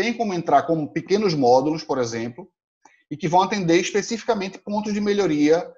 [0.00, 2.50] tem como entrar com pequenos módulos, por exemplo,
[3.10, 5.70] e que vão atender especificamente pontos de melhoria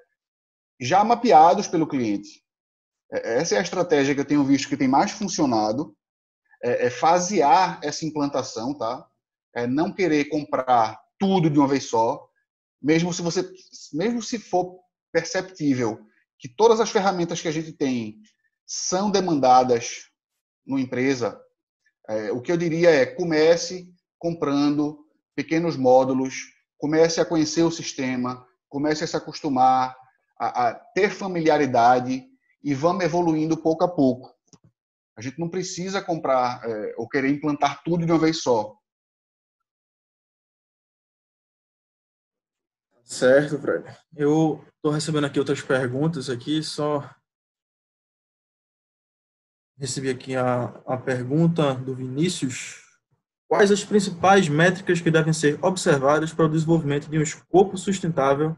[0.81, 2.41] já mapeados pelo cliente.
[3.13, 5.97] É, essa é a estratégia que eu tenho visto que tem mais funcionado,
[6.63, 9.05] é, é fasear essa implantação, tá?
[9.57, 12.25] É não querer comprar tudo de uma vez só,
[12.81, 13.51] mesmo se você,
[13.93, 14.79] mesmo se for
[15.13, 15.99] perceptível
[16.39, 18.21] que todas as ferramentas que a gente tem
[18.65, 20.11] são demandadas
[20.65, 21.41] numa empresa,
[22.09, 25.05] é, o que eu diria é comece comprando
[25.35, 29.97] pequenos módulos, comece a conhecer o sistema, comece a se acostumar,
[30.39, 32.25] a, a ter familiaridade
[32.63, 34.33] e vamos evoluindo pouco a pouco.
[35.17, 38.77] A gente não precisa comprar é, ou querer implantar tudo de uma vez só.
[43.03, 43.85] Certo, Fred.
[44.17, 47.13] Eu estou recebendo aqui outras perguntas aqui, só
[49.77, 52.92] recebi aqui a, a pergunta do Vinícius.
[53.53, 58.57] Quais as principais métricas que devem ser observadas para o desenvolvimento de um escopo sustentável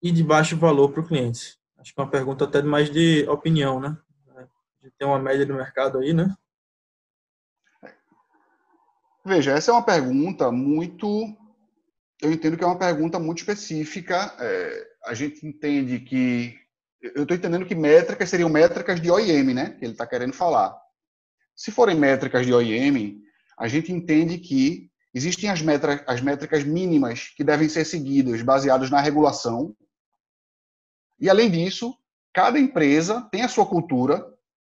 [0.00, 1.58] e de baixo valor para o cliente?
[1.76, 3.98] Acho que é uma pergunta até mais de opinião, né?
[4.96, 6.32] Tem uma média do mercado aí, né?
[9.24, 11.26] Veja, essa é uma pergunta muito.
[12.22, 14.36] Eu entendo que é uma pergunta muito específica.
[14.38, 16.56] É, a gente entende que.
[17.02, 19.70] Eu estou entendendo que métricas seriam métricas de OIM, né?
[19.70, 20.80] Que ele está querendo falar.
[21.56, 23.25] Se forem métricas de OIM,
[23.58, 28.90] a gente entende que existem as, metras, as métricas mínimas que devem ser seguidas, baseadas
[28.90, 29.74] na regulação.
[31.18, 31.96] E, além disso,
[32.34, 34.26] cada empresa tem a sua cultura,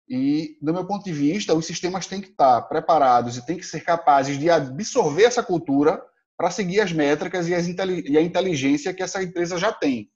[0.09, 3.67] e, do meu ponto de vista, os sistemas têm que estar preparados e têm que
[3.67, 6.03] ser capazes de absorver essa cultura
[6.37, 10.11] para seguir as métricas e, as, e, a inteligência que essa empresa já tem.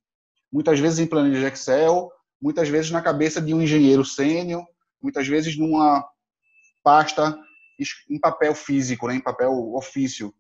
[0.50, 4.64] Muitas vezes em planilha de Excel, muitas vezes na cabeça de um engenheiro sênior,
[5.02, 6.08] muitas vezes numa
[6.82, 7.36] pasta
[8.08, 10.34] em papel físico, né, em papel ofício.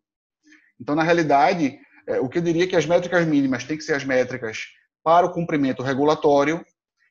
[0.80, 3.84] Então, na realidade, é, o que eu diria é que as métricas mínimas têm que
[3.84, 4.66] ser as métricas
[5.02, 6.64] para o cumprimento regulatório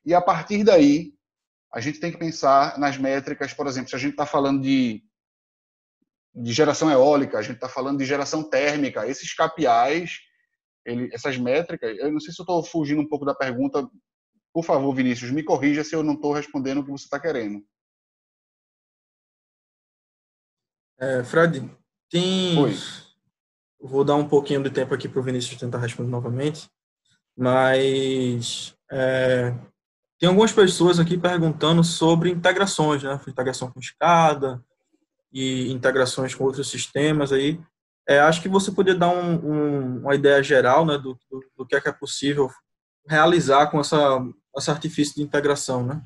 [0.04, 1.12] e, a partir daí,
[1.72, 5.02] a gente tem que pensar nas métricas, por exemplo, se a gente está falando de,
[6.34, 10.20] de geração eólica, a gente está falando de geração térmica, esses KPIs,
[10.84, 13.88] ele, essas métricas, eu não sei se eu estou fugindo um pouco da pergunta,
[14.52, 17.64] por favor, Vinícius, me corrija se eu não estou respondendo o que você está querendo.
[21.02, 21.68] É, Fred,
[22.08, 22.56] tem.
[22.60, 22.78] Oi.
[23.80, 26.70] Vou dar um pouquinho de tempo aqui para o Vinícius tentar responder novamente,
[27.36, 29.52] mas é,
[30.20, 33.20] tem algumas pessoas aqui perguntando sobre integrações, né?
[33.26, 34.62] Integração com escada
[35.32, 37.60] e integrações com outros sistemas aí.
[38.08, 41.66] É, acho que você poderia dar um, um, uma ideia geral né, do, do, do,
[41.66, 42.48] que é, que é possível
[43.08, 44.24] realizar com essa,
[44.56, 46.00] esse artifício de integração, né?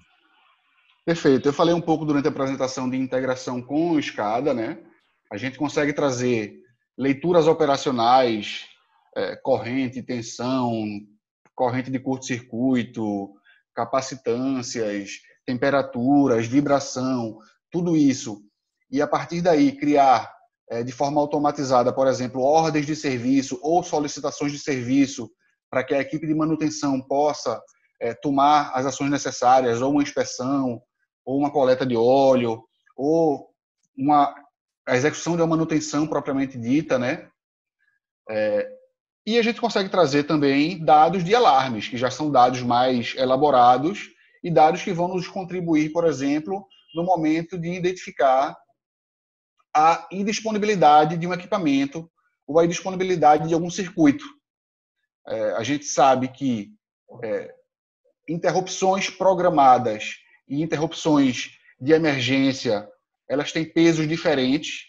[1.06, 1.48] Perfeito.
[1.48, 4.76] Eu falei um pouco durante a apresentação de integração com escada, né?
[5.32, 6.58] A gente consegue trazer
[6.98, 8.64] leituras operacionais,
[9.16, 10.84] é, corrente, tensão,
[11.54, 13.32] corrente de curto-circuito,
[13.72, 17.38] capacitâncias, temperaturas, vibração,
[17.70, 18.42] tudo isso.
[18.90, 20.34] E a partir daí criar
[20.68, 25.30] é, de forma automatizada, por exemplo, ordens de serviço ou solicitações de serviço
[25.70, 27.62] para que a equipe de manutenção possa
[28.00, 30.82] é, tomar as ações necessárias, ou uma inspeção,
[31.26, 32.64] ou uma coleta de óleo,
[32.96, 33.50] ou
[33.98, 34.34] uma
[34.86, 37.28] a execução de uma manutenção propriamente dita, né?
[38.30, 38.70] É,
[39.26, 44.08] e a gente consegue trazer também dados de alarmes, que já são dados mais elaborados
[44.44, 48.56] e dados que vão nos contribuir, por exemplo, no momento de identificar
[49.74, 52.08] a indisponibilidade de um equipamento
[52.46, 54.24] ou a indisponibilidade de algum circuito.
[55.26, 56.70] É, a gente sabe que
[57.24, 57.52] é,
[58.28, 60.14] interrupções programadas
[60.48, 62.88] e interrupções de emergência
[63.28, 64.86] elas têm pesos diferentes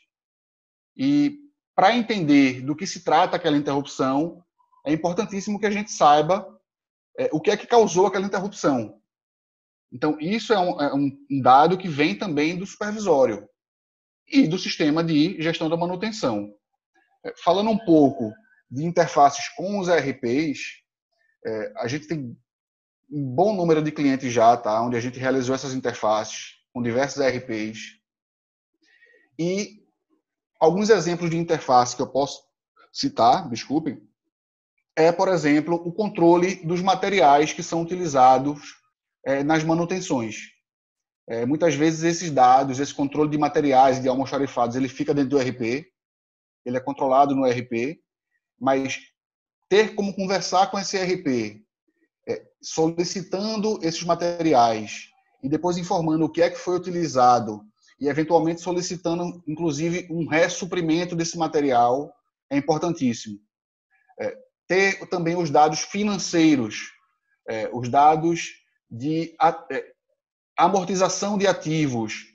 [0.95, 1.39] e
[1.75, 4.43] para entender do que se trata aquela interrupção,
[4.85, 6.47] é importantíssimo que a gente saiba
[7.17, 8.99] é, o que é que causou aquela interrupção.
[9.91, 13.47] Então, isso é um, é um dado que vem também do supervisório
[14.27, 16.51] e do sistema de gestão da manutenção.
[17.23, 18.33] É, falando um pouco
[18.69, 20.81] de interfaces com os ERPs,
[21.45, 22.37] é, a gente tem
[23.09, 24.81] um bom número de clientes já, tá?
[24.81, 27.97] onde a gente realizou essas interfaces com diversos ERPs.
[29.39, 29.77] E
[30.59, 32.41] Alguns exemplos de interface que eu posso
[32.91, 34.01] citar, desculpem,
[34.95, 38.75] é, por exemplo, o controle dos materiais que são utilizados
[39.23, 40.37] é, nas manutenções.
[41.29, 45.37] É, muitas vezes esses dados, esse controle de materiais de almoxarifados, ele fica dentro do
[45.37, 45.85] RP,
[46.65, 48.01] ele é controlado no RP,
[48.59, 48.99] mas
[49.69, 51.63] ter como conversar com esse RP,
[52.61, 55.09] solicitando esses materiais
[55.43, 57.61] e depois informando o que é que foi utilizado
[57.99, 62.13] e eventualmente solicitando, inclusive, um ressuprimento desse material
[62.49, 63.39] é importantíssimo.
[64.19, 64.35] É,
[64.67, 66.91] ter também os dados financeiros,
[67.47, 68.51] é, os dados
[68.89, 69.35] de
[69.71, 69.85] é,
[70.55, 72.25] amortização de ativos,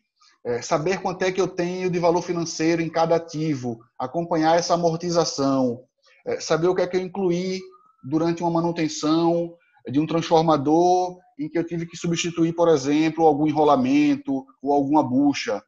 [0.45, 4.74] é, saber quanto é que eu tenho de valor financeiro em cada ativo, acompanhar essa
[4.74, 5.84] amortização,
[6.26, 7.61] é, saber o que é que eu incluí
[8.03, 9.57] durante uma manutenção
[9.91, 15.03] de um transformador em que eu tive que substituir, por exemplo, algum enrolamento ou alguma
[15.03, 15.62] bucha.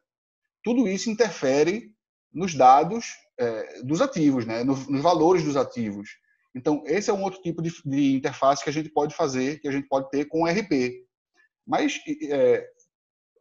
[0.63, 1.91] Tudo isso interfere
[2.33, 3.05] nos dados
[3.39, 4.63] é, dos ativos, né?
[4.63, 6.09] nos, nos, valores dos ativos.
[6.55, 9.67] Então, esse é um outro tipo de, de, interface que a gente pode fazer, que
[9.67, 11.05] a gente pode ter com o RP.
[11.67, 11.99] Mas
[12.29, 12.65] é,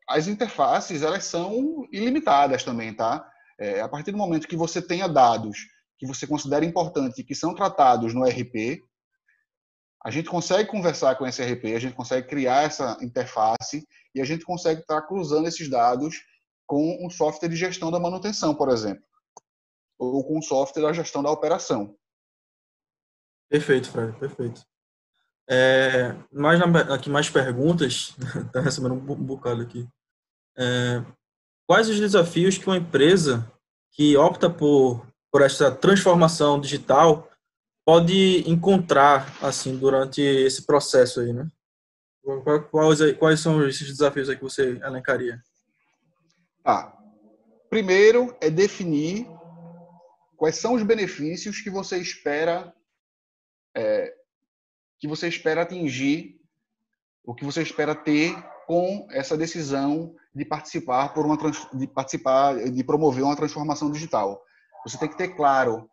[0.09, 3.27] as interfaces, elas são ilimitadas também, tá?
[3.59, 5.59] É, a partir do momento que você tenha dados
[5.97, 8.83] que você considera importantes e que são tratados no RP,
[10.05, 14.25] A gente consegue conversar com esse RP, a gente consegue criar essa interface e a
[14.25, 16.23] gente consegue estar cruzando esses dados
[16.67, 19.03] com um software de gestão da manutenção, por exemplo,
[19.99, 21.97] ou com um software da gestão da operação.
[23.49, 24.63] Perfeito, Fred, perfeito.
[25.49, 28.15] É, mais aqui mais perguntas,
[28.47, 29.89] está recebendo um bocado aqui.
[30.57, 31.03] É,
[31.67, 33.51] quais os desafios que uma empresa
[33.93, 37.31] que opta por, por essa transformação digital
[37.85, 41.47] pode encontrar assim durante esse processo aí, né?
[42.73, 45.43] Quais, quais são esses desafios aí que você elencaria?
[46.65, 46.97] Ah,
[47.69, 49.27] primeiro é definir
[50.37, 52.75] quais são os benefícios que você espera
[53.77, 54.15] é,
[54.99, 56.41] que você espera atingir,
[57.25, 58.35] o que você espera ter
[58.67, 61.37] com essa decisão de participar por uma
[61.75, 64.43] de participar de promover uma transformação digital.
[64.87, 65.91] Você tem que ter claro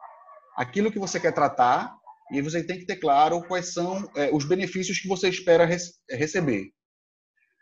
[0.61, 1.97] aquilo que você quer tratar
[2.31, 5.65] e você tem que ter claro quais são é, os benefícios que você espera
[6.07, 6.71] receber.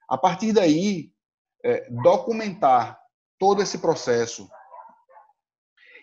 [0.10, 1.10] A partir daí,
[1.64, 3.00] é, documentar
[3.40, 4.50] todo esse processo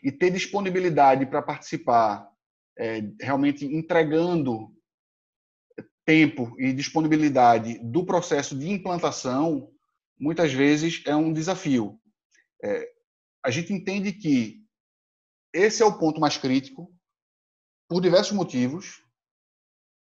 [0.03, 2.27] e ter disponibilidade para participar,
[2.79, 4.75] é, realmente entregando
[6.07, 9.71] tempo e disponibilidade do processo de implantação,
[10.19, 12.01] muitas vezes é um desafio.
[12.65, 12.89] É,
[13.45, 14.66] a gente entende que
[15.57, 16.93] esse é o ponto mais crítico,
[17.89, 19.03] por diversos motivos.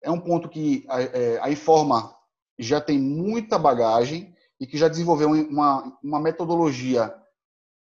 [0.02, 2.14] É um ponto que a, é, a Informa
[2.58, 7.14] já tem muita bagagem e que já desenvolveu uma, uma metodologia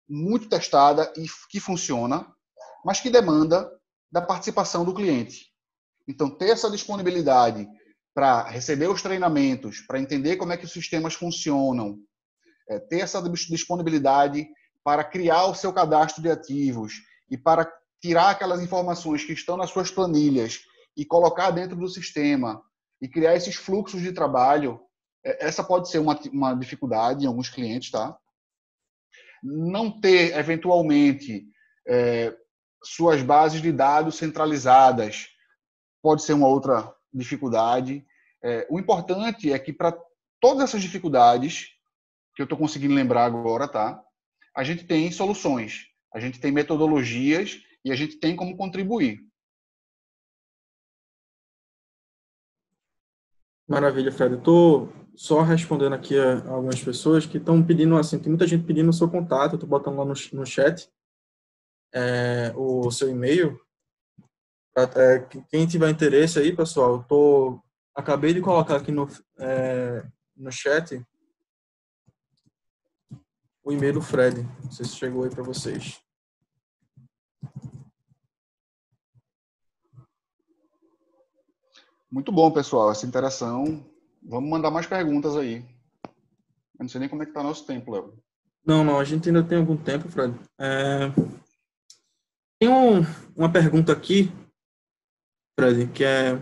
[0.09, 2.27] muito testada e que funciona,
[2.85, 3.71] mas que demanda
[4.11, 5.51] da participação do cliente.
[6.09, 7.69] Então, ter essa disponibilidade
[8.13, 11.99] para receber os treinamentos, para entender como é que os sistemas funcionam,
[12.69, 14.49] é, ter essa disponibilidade
[14.83, 16.95] para criar o seu cadastro de ativos,
[17.31, 17.71] e para
[18.01, 20.61] tirar aquelas informações que estão nas suas planilhas
[20.97, 22.63] e colocar dentro do sistema
[23.01, 24.81] e criar esses fluxos de trabalho,
[25.25, 28.19] é, essa pode ser uma, uma dificuldade em alguns clientes, tá?
[29.43, 31.47] Não ter, eventualmente,
[31.87, 32.37] é,
[32.83, 35.29] suas bases de dados centralizadas
[36.03, 38.05] pode ser uma outra dificuldade.
[38.43, 39.97] É, o importante é que para
[40.41, 41.69] todas essas dificuldades,
[42.35, 44.03] que eu estou conseguindo lembrar agora, tá?
[44.55, 49.21] A gente tem soluções a gente tem metodologias e a gente tem como contribuir.
[53.69, 54.35] Maravilha, Fred.
[54.35, 58.91] Estou só respondendo aqui a algumas pessoas que estão pedindo, assim, tem muita gente pedindo
[58.91, 60.91] o seu contato, estou botando lá no, no chat
[61.93, 63.61] é, o seu e-mail.
[64.77, 67.63] É, quem tiver interesse aí, pessoal, tô,
[67.95, 69.09] acabei de colocar aqui no,
[69.39, 70.05] é,
[70.37, 71.05] no chat
[73.63, 74.43] o e-mail do Fred.
[74.65, 76.01] Não sei se chegou aí para vocês.
[82.11, 83.85] Muito bom, pessoal, essa interação.
[84.23, 85.65] Vamos mandar mais perguntas aí.
[86.05, 88.19] Eu não sei nem como é que está nosso tempo, Léo.
[88.67, 90.35] Não, não, a gente ainda tem algum tempo, Fred.
[90.59, 91.09] É...
[92.59, 93.01] Tem um,
[93.35, 94.31] uma pergunta aqui,
[95.59, 96.39] Fred, que é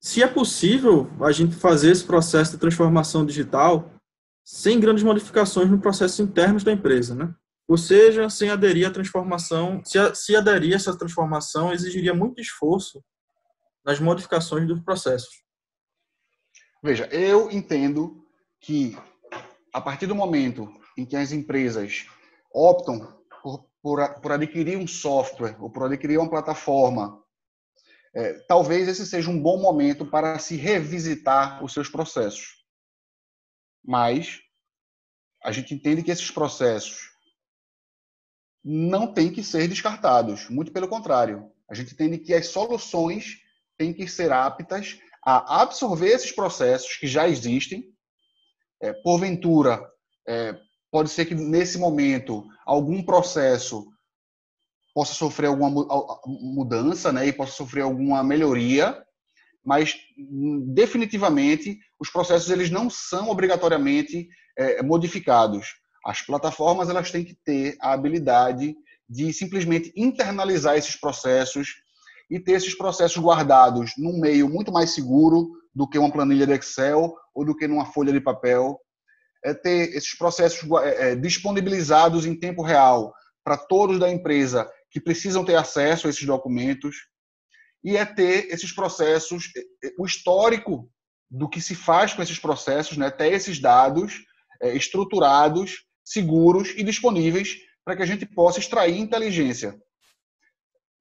[0.00, 3.90] se é possível a gente fazer esse processo de transformação digital
[4.50, 7.32] sem grandes modificações no processo internos da empresa, né?
[7.68, 13.00] Ou seja, sem aderir à transformação, se, se aderir a essa transformação, exigiria muito esforço
[13.84, 15.44] nas modificações dos processos.
[16.82, 18.26] Veja, eu entendo
[18.60, 18.98] que
[19.72, 22.06] a partir do momento em que as empresas
[22.52, 27.22] optam por, por, por adquirir um software ou por adquirir uma plataforma,
[28.12, 32.59] é, talvez esse seja um bom momento para se revisitar os seus processos.
[33.84, 34.40] Mas
[35.42, 37.10] a gente entende que esses processos
[38.62, 41.50] não têm que ser descartados, muito pelo contrário.
[41.68, 43.38] A gente entende que as soluções
[43.78, 47.84] têm que ser aptas a absorver esses processos que já existem.
[48.82, 49.82] É, porventura,
[50.26, 50.58] é,
[50.90, 53.86] pode ser que nesse momento algum processo
[54.94, 55.70] possa sofrer alguma
[56.26, 59.02] mudança, né, e possa sofrer alguma melhoria,
[59.64, 59.96] mas
[60.74, 65.68] definitivamente os processos eles não são obrigatoriamente é, modificados.
[66.04, 68.74] As plataformas elas têm que ter a habilidade
[69.08, 71.74] de simplesmente internalizar esses processos
[72.30, 76.52] e ter esses processos guardados num meio muito mais seguro do que uma planilha de
[76.52, 78.78] Excel ou do que numa folha de papel.
[79.44, 83.12] É ter esses processos é, é disponibilizados em tempo real
[83.42, 87.09] para todos da empresa que precisam ter acesso a esses documentos
[87.82, 90.90] e é ter esses processos, é, é, o histórico
[91.30, 93.10] do que se faz com esses processos, né?
[93.10, 94.24] ter esses dados
[94.60, 99.80] é, estruturados seguros e disponíveis para que a gente possa extrair inteligência.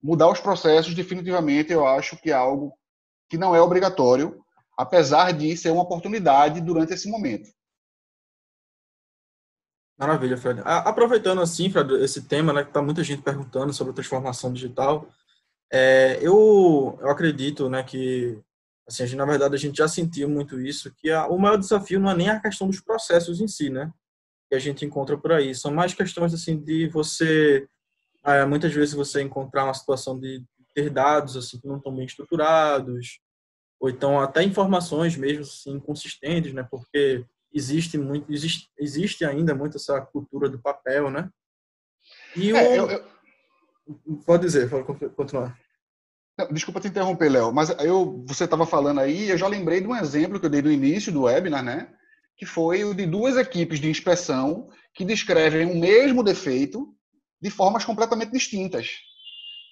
[0.02, 2.74] Mudar os processos, definitivamente, eu acho que é algo
[3.28, 4.40] que não é obrigatório,
[4.78, 7.50] apesar de ser uma oportunidade durante esse momento.
[9.98, 10.62] Maravilha, Fred.
[10.64, 15.10] Aproveitando assim, Fred, esse tema, né, que está muita gente perguntando sobre a transformação digital,
[15.72, 18.42] é, eu, eu acredito, né, que
[18.88, 22.00] assim, gente, na verdade, a gente já sentiu muito isso, que a, o maior desafio
[22.00, 23.92] não é nem a questão dos processos em si, né,
[24.50, 27.68] que a gente encontra por aí, são mais questões assim de você,
[28.26, 30.44] é, muitas vezes você encontrar uma situação de
[30.74, 33.20] ter dados assim que não estão bem estruturados,
[33.80, 39.78] ou então até informações mesmo assim inconsistentes, né, porque existe muito existe, existe ainda muito
[39.78, 41.30] essa cultura do papel, né?
[42.36, 43.06] E é, eu, eu...
[44.26, 45.58] pode dizer, pode continuar.
[46.52, 49.96] Desculpa te interromper, Léo, mas eu você estava falando aí, eu já lembrei de um
[49.96, 51.94] exemplo que eu dei no início do webinar, né?
[52.38, 56.96] Que foi o de duas equipes de inspeção que descrevem o mesmo defeito
[57.42, 58.88] de formas completamente distintas.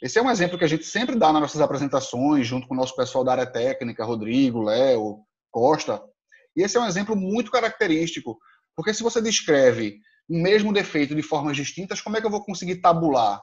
[0.01, 2.77] Esse é um exemplo que a gente sempre dá nas nossas apresentações, junto com o
[2.77, 6.03] nosso pessoal da área técnica, Rodrigo, Léo, Costa,
[6.57, 8.39] e esse é um exemplo muito característico,
[8.75, 12.43] porque se você descreve o mesmo defeito de formas distintas, como é que eu vou
[12.43, 13.39] conseguir tabular?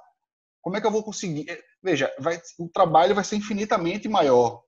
[0.64, 1.44] Como é que eu vou conseguir?
[1.46, 4.62] Eh, veja, vai, o trabalho vai ser infinitamente maior.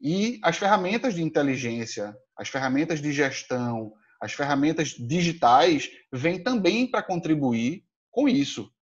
[0.00, 7.02] E as ferramentas de inteligência, as ferramentas de gestão, as ferramentas digitais vêm também para
[7.02, 8.72] contribuir com isso.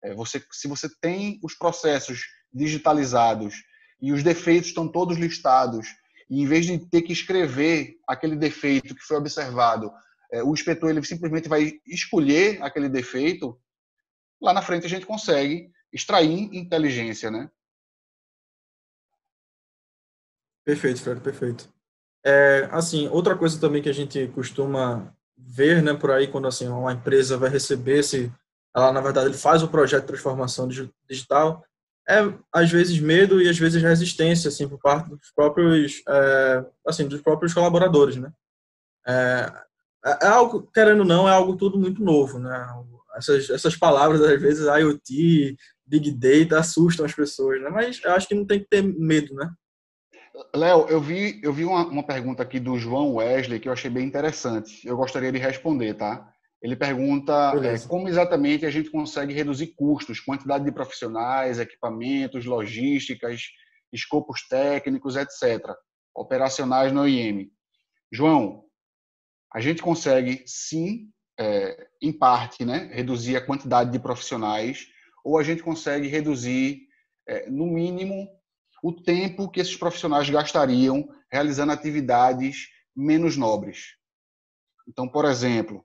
[0.00, 2.20] É, você, se você tem os processos
[2.54, 3.56] digitalizados
[4.00, 5.88] e os defeitos estão todos listados
[6.30, 9.90] e em vez de ter que escrever aquele defeito que foi observado,
[10.30, 13.60] é, o inspetor ele simplesmente vai escolher aquele defeito,
[14.40, 17.50] lá na frente a gente consegue extrair inteligência, né?
[20.64, 21.72] Perfeito, Fred, perfeito.
[22.24, 26.68] É, assim, outra coisa também que a gente costuma ver, né, por aí, quando assim,
[26.68, 28.32] uma empresa vai receber esse,
[28.74, 30.68] ela na verdade ele faz o projeto de transformação
[31.08, 31.64] digital,
[32.08, 32.20] é
[32.52, 37.20] às vezes medo e às vezes resistência assim por parte dos próprios é, assim dos
[37.20, 38.32] próprios colaboradores né
[39.06, 39.52] é,
[40.04, 42.50] é, é algo querendo ou não é algo tudo muito novo né
[43.16, 45.56] essas essas palavras às vezes IoT
[45.86, 49.34] big data assustam as pessoas né mas eu acho que não tem que ter medo
[49.34, 49.50] né
[50.54, 53.90] Léo, eu vi, eu vi uma, uma pergunta aqui do João Wesley que eu achei
[53.90, 54.86] bem interessante.
[54.86, 56.32] Eu gostaria de responder, tá?
[56.62, 63.42] Ele pergunta é, como exatamente a gente consegue reduzir custos, quantidade de profissionais, equipamentos, logísticas,
[63.92, 65.74] escopos técnicos, etc.,
[66.14, 67.50] operacionais no IEM.
[68.12, 68.64] João,
[69.52, 71.08] a gente consegue, sim,
[71.40, 74.88] é, em parte, né, reduzir a quantidade de profissionais,
[75.24, 76.82] ou a gente consegue reduzir,
[77.26, 78.28] é, no mínimo,
[78.82, 83.96] o tempo que esses profissionais gastariam realizando atividades menos nobres.
[84.86, 85.82] Então, por exemplo,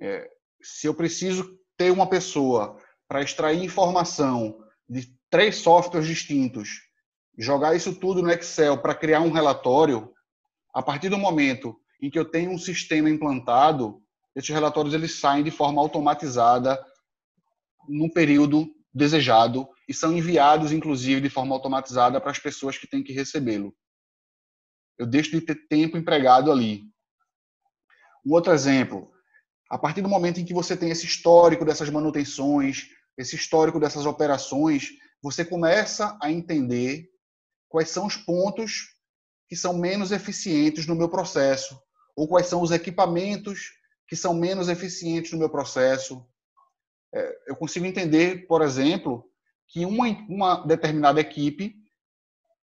[0.00, 0.28] é,
[0.60, 6.80] se eu preciso ter uma pessoa para extrair informação de três softwares distintos,
[7.38, 10.12] jogar isso tudo no Excel para criar um relatório,
[10.74, 14.02] a partir do momento em que eu tenho um sistema implantado,
[14.36, 16.78] esses relatórios eles saem de forma automatizada
[17.88, 23.02] no período desejado e são enviados, inclusive, de forma automatizada para as pessoas que têm
[23.02, 23.74] que recebê-lo.
[24.98, 26.84] Eu deixo de ter tempo empregado ali.
[28.24, 29.10] Um outro exemplo,
[29.70, 34.04] a partir do momento em que você tem esse histórico dessas manutenções, esse histórico dessas
[34.04, 34.90] operações,
[35.22, 37.08] você começa a entender
[37.68, 38.94] quais são os pontos
[39.48, 41.80] que são menos eficientes no meu processo,
[42.14, 43.75] ou quais são os equipamentos
[44.08, 46.24] que são menos eficientes no meu processo.
[47.14, 49.28] É, eu consigo entender, por exemplo,
[49.68, 51.74] que uma, uma determinada equipe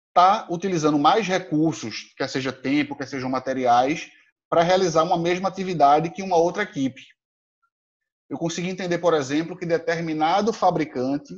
[0.08, 4.10] está utilizando mais recursos, quer seja tempo, quer sejam materiais,
[4.48, 7.02] para realizar uma mesma atividade que uma outra equipe.
[8.28, 11.34] Eu consegui entender, por exemplo, que determinado fabricante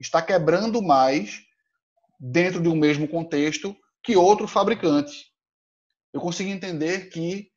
[0.00, 1.42] está quebrando mais
[2.18, 5.32] dentro de um mesmo contexto que outro fabricante.
[6.12, 7.50] Eu consegui entender que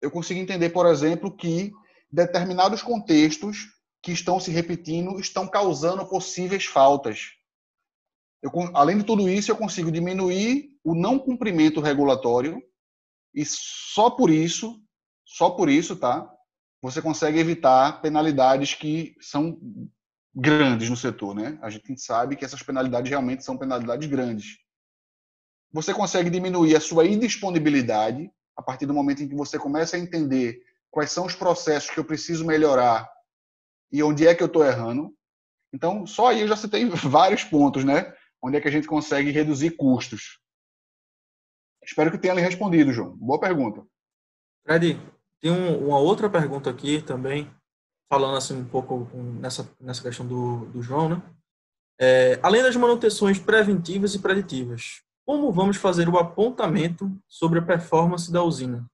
[0.00, 1.72] eu consegui entender, por exemplo, que
[2.10, 3.68] determinados contextos
[4.02, 7.32] que estão se repetindo estão causando possíveis faltas.
[8.42, 12.62] Eu, além de tudo isso, eu consigo diminuir o não cumprimento regulatório
[13.34, 14.80] e só por isso,
[15.24, 16.30] só por isso, tá?
[16.80, 19.58] Você consegue evitar penalidades que são
[20.34, 21.58] grandes no setor, né?
[21.62, 24.58] A gente sabe que essas penalidades realmente são penalidades grandes.
[25.72, 29.98] Você consegue diminuir a sua indisponibilidade a partir do momento em que você começa a
[29.98, 33.08] entender quais são os processos que eu preciso melhorar
[33.92, 35.14] e onde é que eu estou errando.
[35.72, 38.14] Então, só aí eu já citei vários pontos, né?
[38.42, 40.38] Onde é que a gente consegue reduzir custos.
[41.84, 43.16] Espero que tenha lhe respondido, João.
[43.16, 43.86] Boa pergunta.
[44.64, 45.00] Fred,
[45.40, 47.50] tem um, uma outra pergunta aqui também,
[48.08, 51.22] falando assim um pouco nessa, nessa questão do, do João, né?
[51.98, 58.32] É, além das manutenções preventivas e preditivas, como vamos fazer o apontamento sobre a performance
[58.32, 58.88] da usina?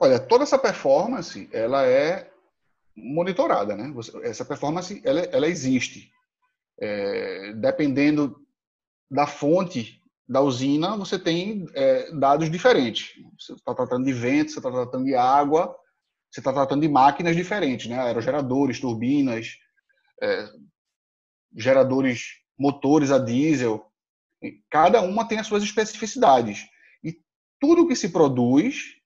[0.00, 2.32] Olha, toda essa performance, ela é
[2.96, 3.92] monitorada, né?
[4.24, 6.10] Essa performance, ela, ela existe.
[6.80, 8.44] É, dependendo
[9.10, 13.12] da fonte da usina, você tem é, dados diferentes.
[13.38, 15.76] Você está tratando de vento, você está tratando de água,
[16.30, 18.00] você está tratando de máquinas diferentes, né?
[18.00, 19.58] Aerogeradores, turbinas,
[20.20, 20.48] é,
[21.54, 23.86] geradores, motores a diesel.
[24.70, 26.66] Cada uma tem as suas especificidades.
[27.02, 27.16] E
[27.60, 28.96] tudo que se produz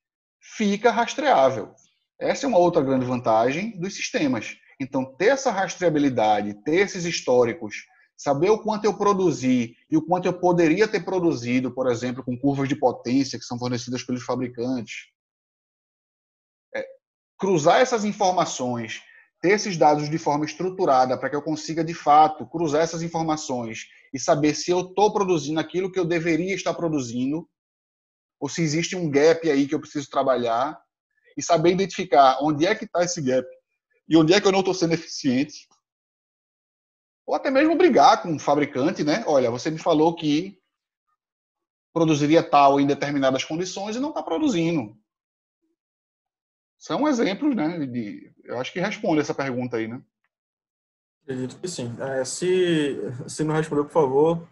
[0.40, 1.74] fica rastreável.
[2.18, 4.56] Essa é uma outra grande vantagem dos sistemas.
[4.80, 7.86] Então, ter essa rastreabilidade, ter esses históricos,
[8.16, 12.38] saber o quanto eu produzi e o quanto eu poderia ter produzido, por exemplo, com
[12.38, 15.08] curvas de potência que são fornecidas pelos fabricantes.
[16.74, 16.86] É,
[17.38, 19.02] cruzar essas informações,
[19.46, 23.86] ter esses dados de forma estruturada para que eu consiga, de fato, cruzar essas informações
[24.12, 27.48] e saber se eu estou produzindo aquilo que eu deveria estar produzindo
[28.40, 30.76] ou se existe um gap aí que eu preciso trabalhar
[31.36, 33.46] e saber identificar onde é que está esse gap
[34.08, 35.68] e onde é que eu não estou sendo eficiente.
[37.24, 39.22] Ou até mesmo brigar com o fabricante, né?
[39.28, 40.58] Olha, você me falou que
[41.92, 44.98] produziria tal em determinadas condições e não está produzindo.
[46.86, 47.84] São exemplos, né?
[47.84, 50.00] De, eu acho que responde essa pergunta aí, né?
[51.24, 51.92] Acredito que sim.
[52.00, 54.48] É, se, se não respondeu, por favor,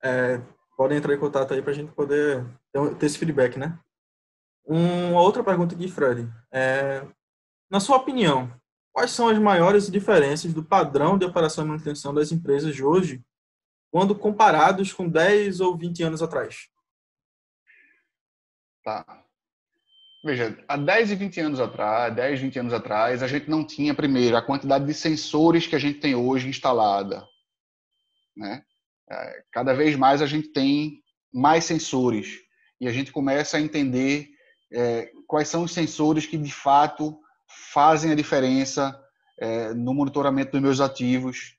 [0.00, 0.40] é,
[0.76, 3.76] podem entrar em contato aí para a gente poder ter, ter esse feedback, né?
[4.64, 6.32] Uma outra pergunta aqui, Fred.
[6.52, 7.04] É,
[7.68, 8.48] na sua opinião,
[8.92, 13.24] quais são as maiores diferenças do padrão de operação e manutenção das empresas de hoje
[13.90, 16.68] quando comparados com 10 ou 20 anos atrás?
[18.84, 19.25] Tá.
[20.26, 23.94] Veja, há 10 e 20 anos atrás, 10, 20 anos atrás, a gente não tinha,
[23.94, 27.24] primeiro, a quantidade de sensores que a gente tem hoje instalada.
[28.36, 28.60] Né?
[29.08, 31.00] É, cada vez mais a gente tem
[31.32, 32.40] mais sensores
[32.80, 34.28] e a gente começa a entender
[34.72, 37.16] é, quais são os sensores que de fato
[37.72, 39.00] fazem a diferença
[39.38, 41.56] é, no monitoramento dos meus ativos.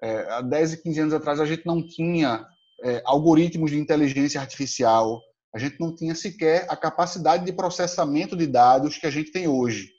[0.00, 2.46] É, há 10 e 15 anos atrás a gente não tinha
[2.84, 5.20] é, algoritmos de inteligência artificial,
[5.52, 9.48] a gente não tinha sequer a capacidade de processamento de dados que a gente tem
[9.48, 9.90] hoje.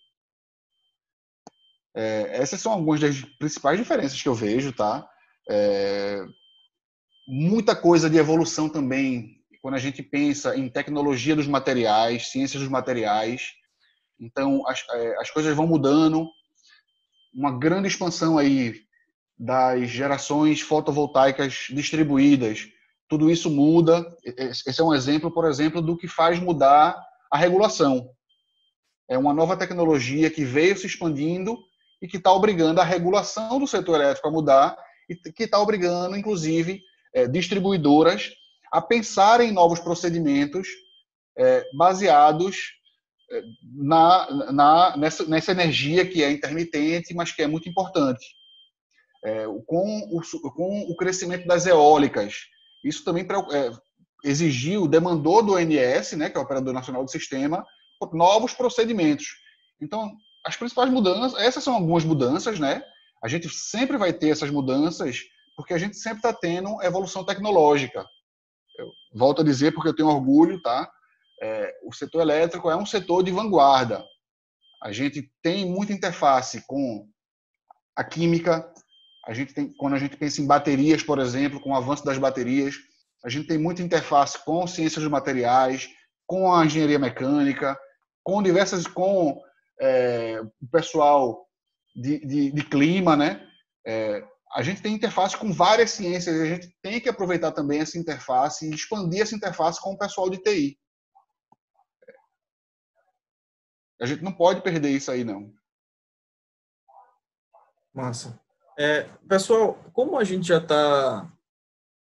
[1.93, 5.07] É, essas são algumas das principais diferenças que eu vejo, tá?
[5.49, 6.23] É,
[7.27, 12.71] muita coisa de evolução também quando a gente pensa em tecnologia dos materiais, ciências dos
[12.71, 13.51] materiais.
[14.19, 16.27] Então, as, é, as coisas vão mudando.
[17.33, 18.81] Uma grande expansão aí
[19.37, 22.67] das gerações fotovoltaicas distribuídas.
[23.11, 24.07] Tudo isso muda.
[24.23, 26.97] Esse é um exemplo, por exemplo, do que faz mudar
[27.29, 28.09] a regulação.
[29.09, 31.57] É uma nova tecnologia que veio se expandindo
[32.01, 34.77] e que está obrigando a regulação do setor elétrico a mudar
[35.09, 36.81] e que está obrigando, inclusive,
[37.13, 38.31] é, distribuidoras
[38.71, 40.69] a pensar em novos procedimentos
[41.37, 42.55] é, baseados
[43.29, 43.41] é,
[43.75, 48.25] na, na, nessa, nessa energia que é intermitente, mas que é muito importante.
[49.21, 52.35] É, com, o, com o crescimento das eólicas,
[52.83, 53.71] isso também é,
[54.23, 57.65] exigiu, demandou do ONS, né, que é o Operador Nacional do Sistema,
[58.13, 59.27] novos procedimentos.
[59.79, 60.11] Então,
[60.45, 62.83] as principais mudanças, essas são algumas mudanças, né?
[63.23, 65.19] A gente sempre vai ter essas mudanças,
[65.55, 68.03] porque a gente sempre está tendo evolução tecnológica
[68.81, 70.89] eu volto a dizer porque eu tenho orgulho, tá?
[71.41, 74.03] É, o setor elétrico é um setor de vanguarda.
[74.81, 77.07] A gente tem muita interface com
[77.95, 78.71] a química.
[79.31, 82.17] A gente tem, quando a gente pensa em baterias, por exemplo, com o avanço das
[82.17, 82.75] baterias,
[83.23, 85.87] a gente tem muita interface com ciências dos materiais,
[86.27, 87.79] com a engenharia mecânica,
[88.25, 89.41] com diversas, com
[89.79, 91.47] é, o pessoal
[91.95, 93.41] de, de, de, clima, né?
[93.87, 94.21] É,
[94.53, 97.97] a gente tem interface com várias ciências e a gente tem que aproveitar também essa
[97.97, 100.77] interface e expandir essa interface com o pessoal de TI.
[104.01, 105.53] A gente não pode perder isso aí, não.
[107.93, 108.37] Massa.
[108.83, 111.31] É, pessoal, como a gente já está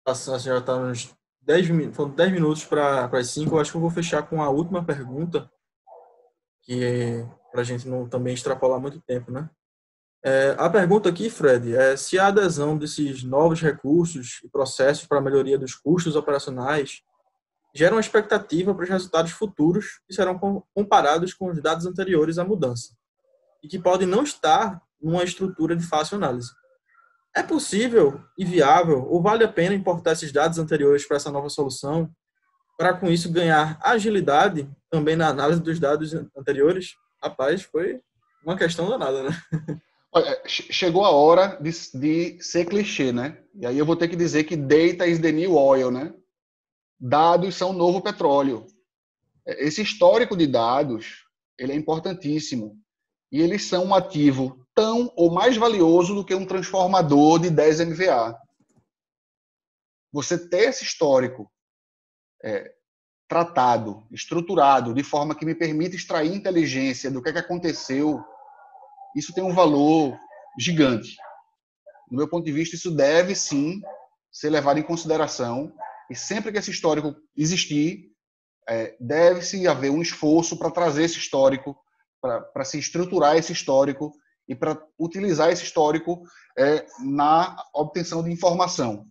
[0.04, 1.68] já está uns 10,
[2.16, 5.48] 10 minutos para as 5, eu acho que eu vou fechar com a última pergunta,
[6.62, 9.48] que é para a gente não também extrapolar muito tempo, né?
[10.24, 15.18] É, a pergunta aqui, Fred, é se a adesão desses novos recursos e processos para
[15.18, 17.00] a melhoria dos custos operacionais
[17.72, 20.36] gera uma expectativa para os resultados futuros que serão
[20.74, 22.96] comparados com os dados anteriores à mudança
[23.62, 26.50] e que podem não estar numa estrutura de fácil análise.
[27.34, 31.50] É possível e viável ou vale a pena importar esses dados anteriores para essa nova
[31.50, 32.10] solução
[32.76, 36.94] para com isso ganhar agilidade também na análise dos dados anteriores?
[37.22, 38.00] Rapaz, foi
[38.44, 39.30] uma questão danada, né?
[40.46, 43.38] Chegou a hora de, de, ser clichê, né?
[43.54, 46.14] E aí eu vou ter que dizer que data is the new oil, né?
[46.98, 48.66] Dados são novo petróleo.
[49.46, 51.26] Esse histórico de dados,
[51.58, 52.78] ele é importantíssimo.
[53.30, 57.80] E eles são um ativo tão ou mais valioso do que um transformador de 10
[57.80, 58.38] MVA.
[60.12, 61.50] Você ter esse histórico
[62.44, 62.74] é,
[63.26, 68.22] tratado, estruturado, de forma que me permita extrair inteligência do que, é que aconteceu,
[69.16, 70.16] isso tem um valor
[70.58, 71.16] gigante.
[72.10, 73.80] Do meu ponto de vista, isso deve sim
[74.30, 75.72] ser levado em consideração
[76.10, 78.12] e sempre que esse histórico existir,
[78.68, 81.74] é, deve-se haver um esforço para trazer esse histórico,
[82.20, 84.12] para se estruturar esse histórico
[84.48, 86.22] e para utilizar esse histórico
[86.56, 89.06] é, na obtenção de informação.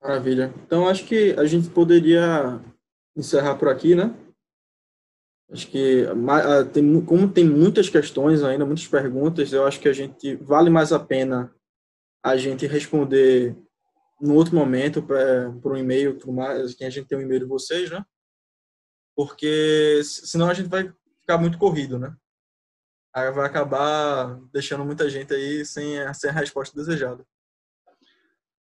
[0.00, 0.54] Maravilha.
[0.64, 2.60] Então, acho que a gente poderia
[3.16, 4.14] encerrar por aqui, né?
[5.50, 6.04] Acho que,
[7.06, 11.00] como tem muitas questões ainda, muitas perguntas, eu acho que a gente vale mais a
[11.00, 11.54] pena
[12.22, 13.56] a gente responder
[14.20, 15.02] no outro momento
[15.62, 18.04] por um e-mail, tudo mais, que a gente tem um e-mail de vocês, né?
[19.18, 22.16] Porque senão a gente vai ficar muito corrido, né?
[23.12, 27.26] Aí vai acabar deixando muita gente aí sem, sem a resposta desejada.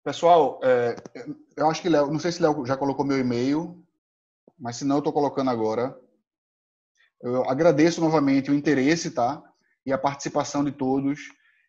[0.03, 0.97] Pessoal, é,
[1.59, 3.85] eu acho que Léo, não sei se Léo já colocou meu e-mail,
[4.59, 5.95] mas se não, eu estou colocando agora.
[7.21, 9.43] Eu agradeço novamente o interesse, tá?
[9.85, 11.21] E a participação de todos.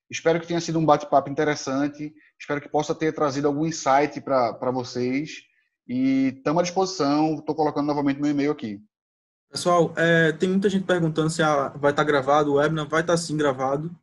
[0.10, 2.16] Espero que tenha sido um bate-papo interessante.
[2.40, 5.47] Espero que possa ter trazido algum insight para vocês.
[5.88, 7.36] E estamos à disposição.
[7.36, 8.82] Estou colocando novamente meu e-mail aqui.
[9.50, 12.52] Pessoal, é, tem muita gente perguntando se a, vai estar tá gravado.
[12.52, 13.96] O webinar vai estar tá, sim gravado.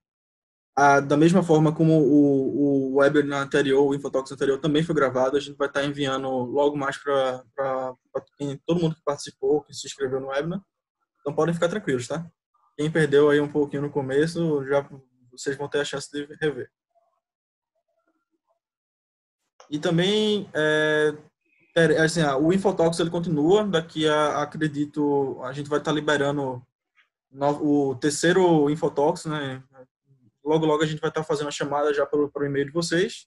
[0.77, 5.37] Ah, da mesma forma como o, o webinar anterior, o Infotalks anterior também foi gravado,
[5.37, 7.45] a gente vai estar enviando logo mais para
[8.67, 10.61] todo mundo que participou, que se inscreveu no webinar.
[11.21, 12.27] Então podem ficar tranquilos, tá?
[12.77, 14.85] Quem perdeu aí um pouquinho no começo, já
[15.31, 16.69] vocês vão ter a chance de rever.
[19.71, 21.15] E também, é,
[22.03, 26.65] assim, o Infotalks ele continua, daqui a, acredito, a gente vai estar liberando
[27.61, 29.63] o terceiro Infotalks, né?
[30.45, 33.27] Logo, logo a gente vai estar fazendo a chamada já pelo, pelo e-mail de vocês.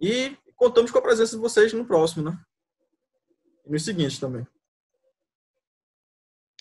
[0.00, 2.38] E contamos com a presença de vocês no próximo, né?
[3.66, 4.46] E no seguinte também.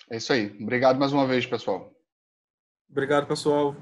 [0.10, 0.58] É isso aí.
[0.62, 1.93] Obrigado mais uma vez, pessoal.
[2.89, 3.76] Obrigado, pessoal.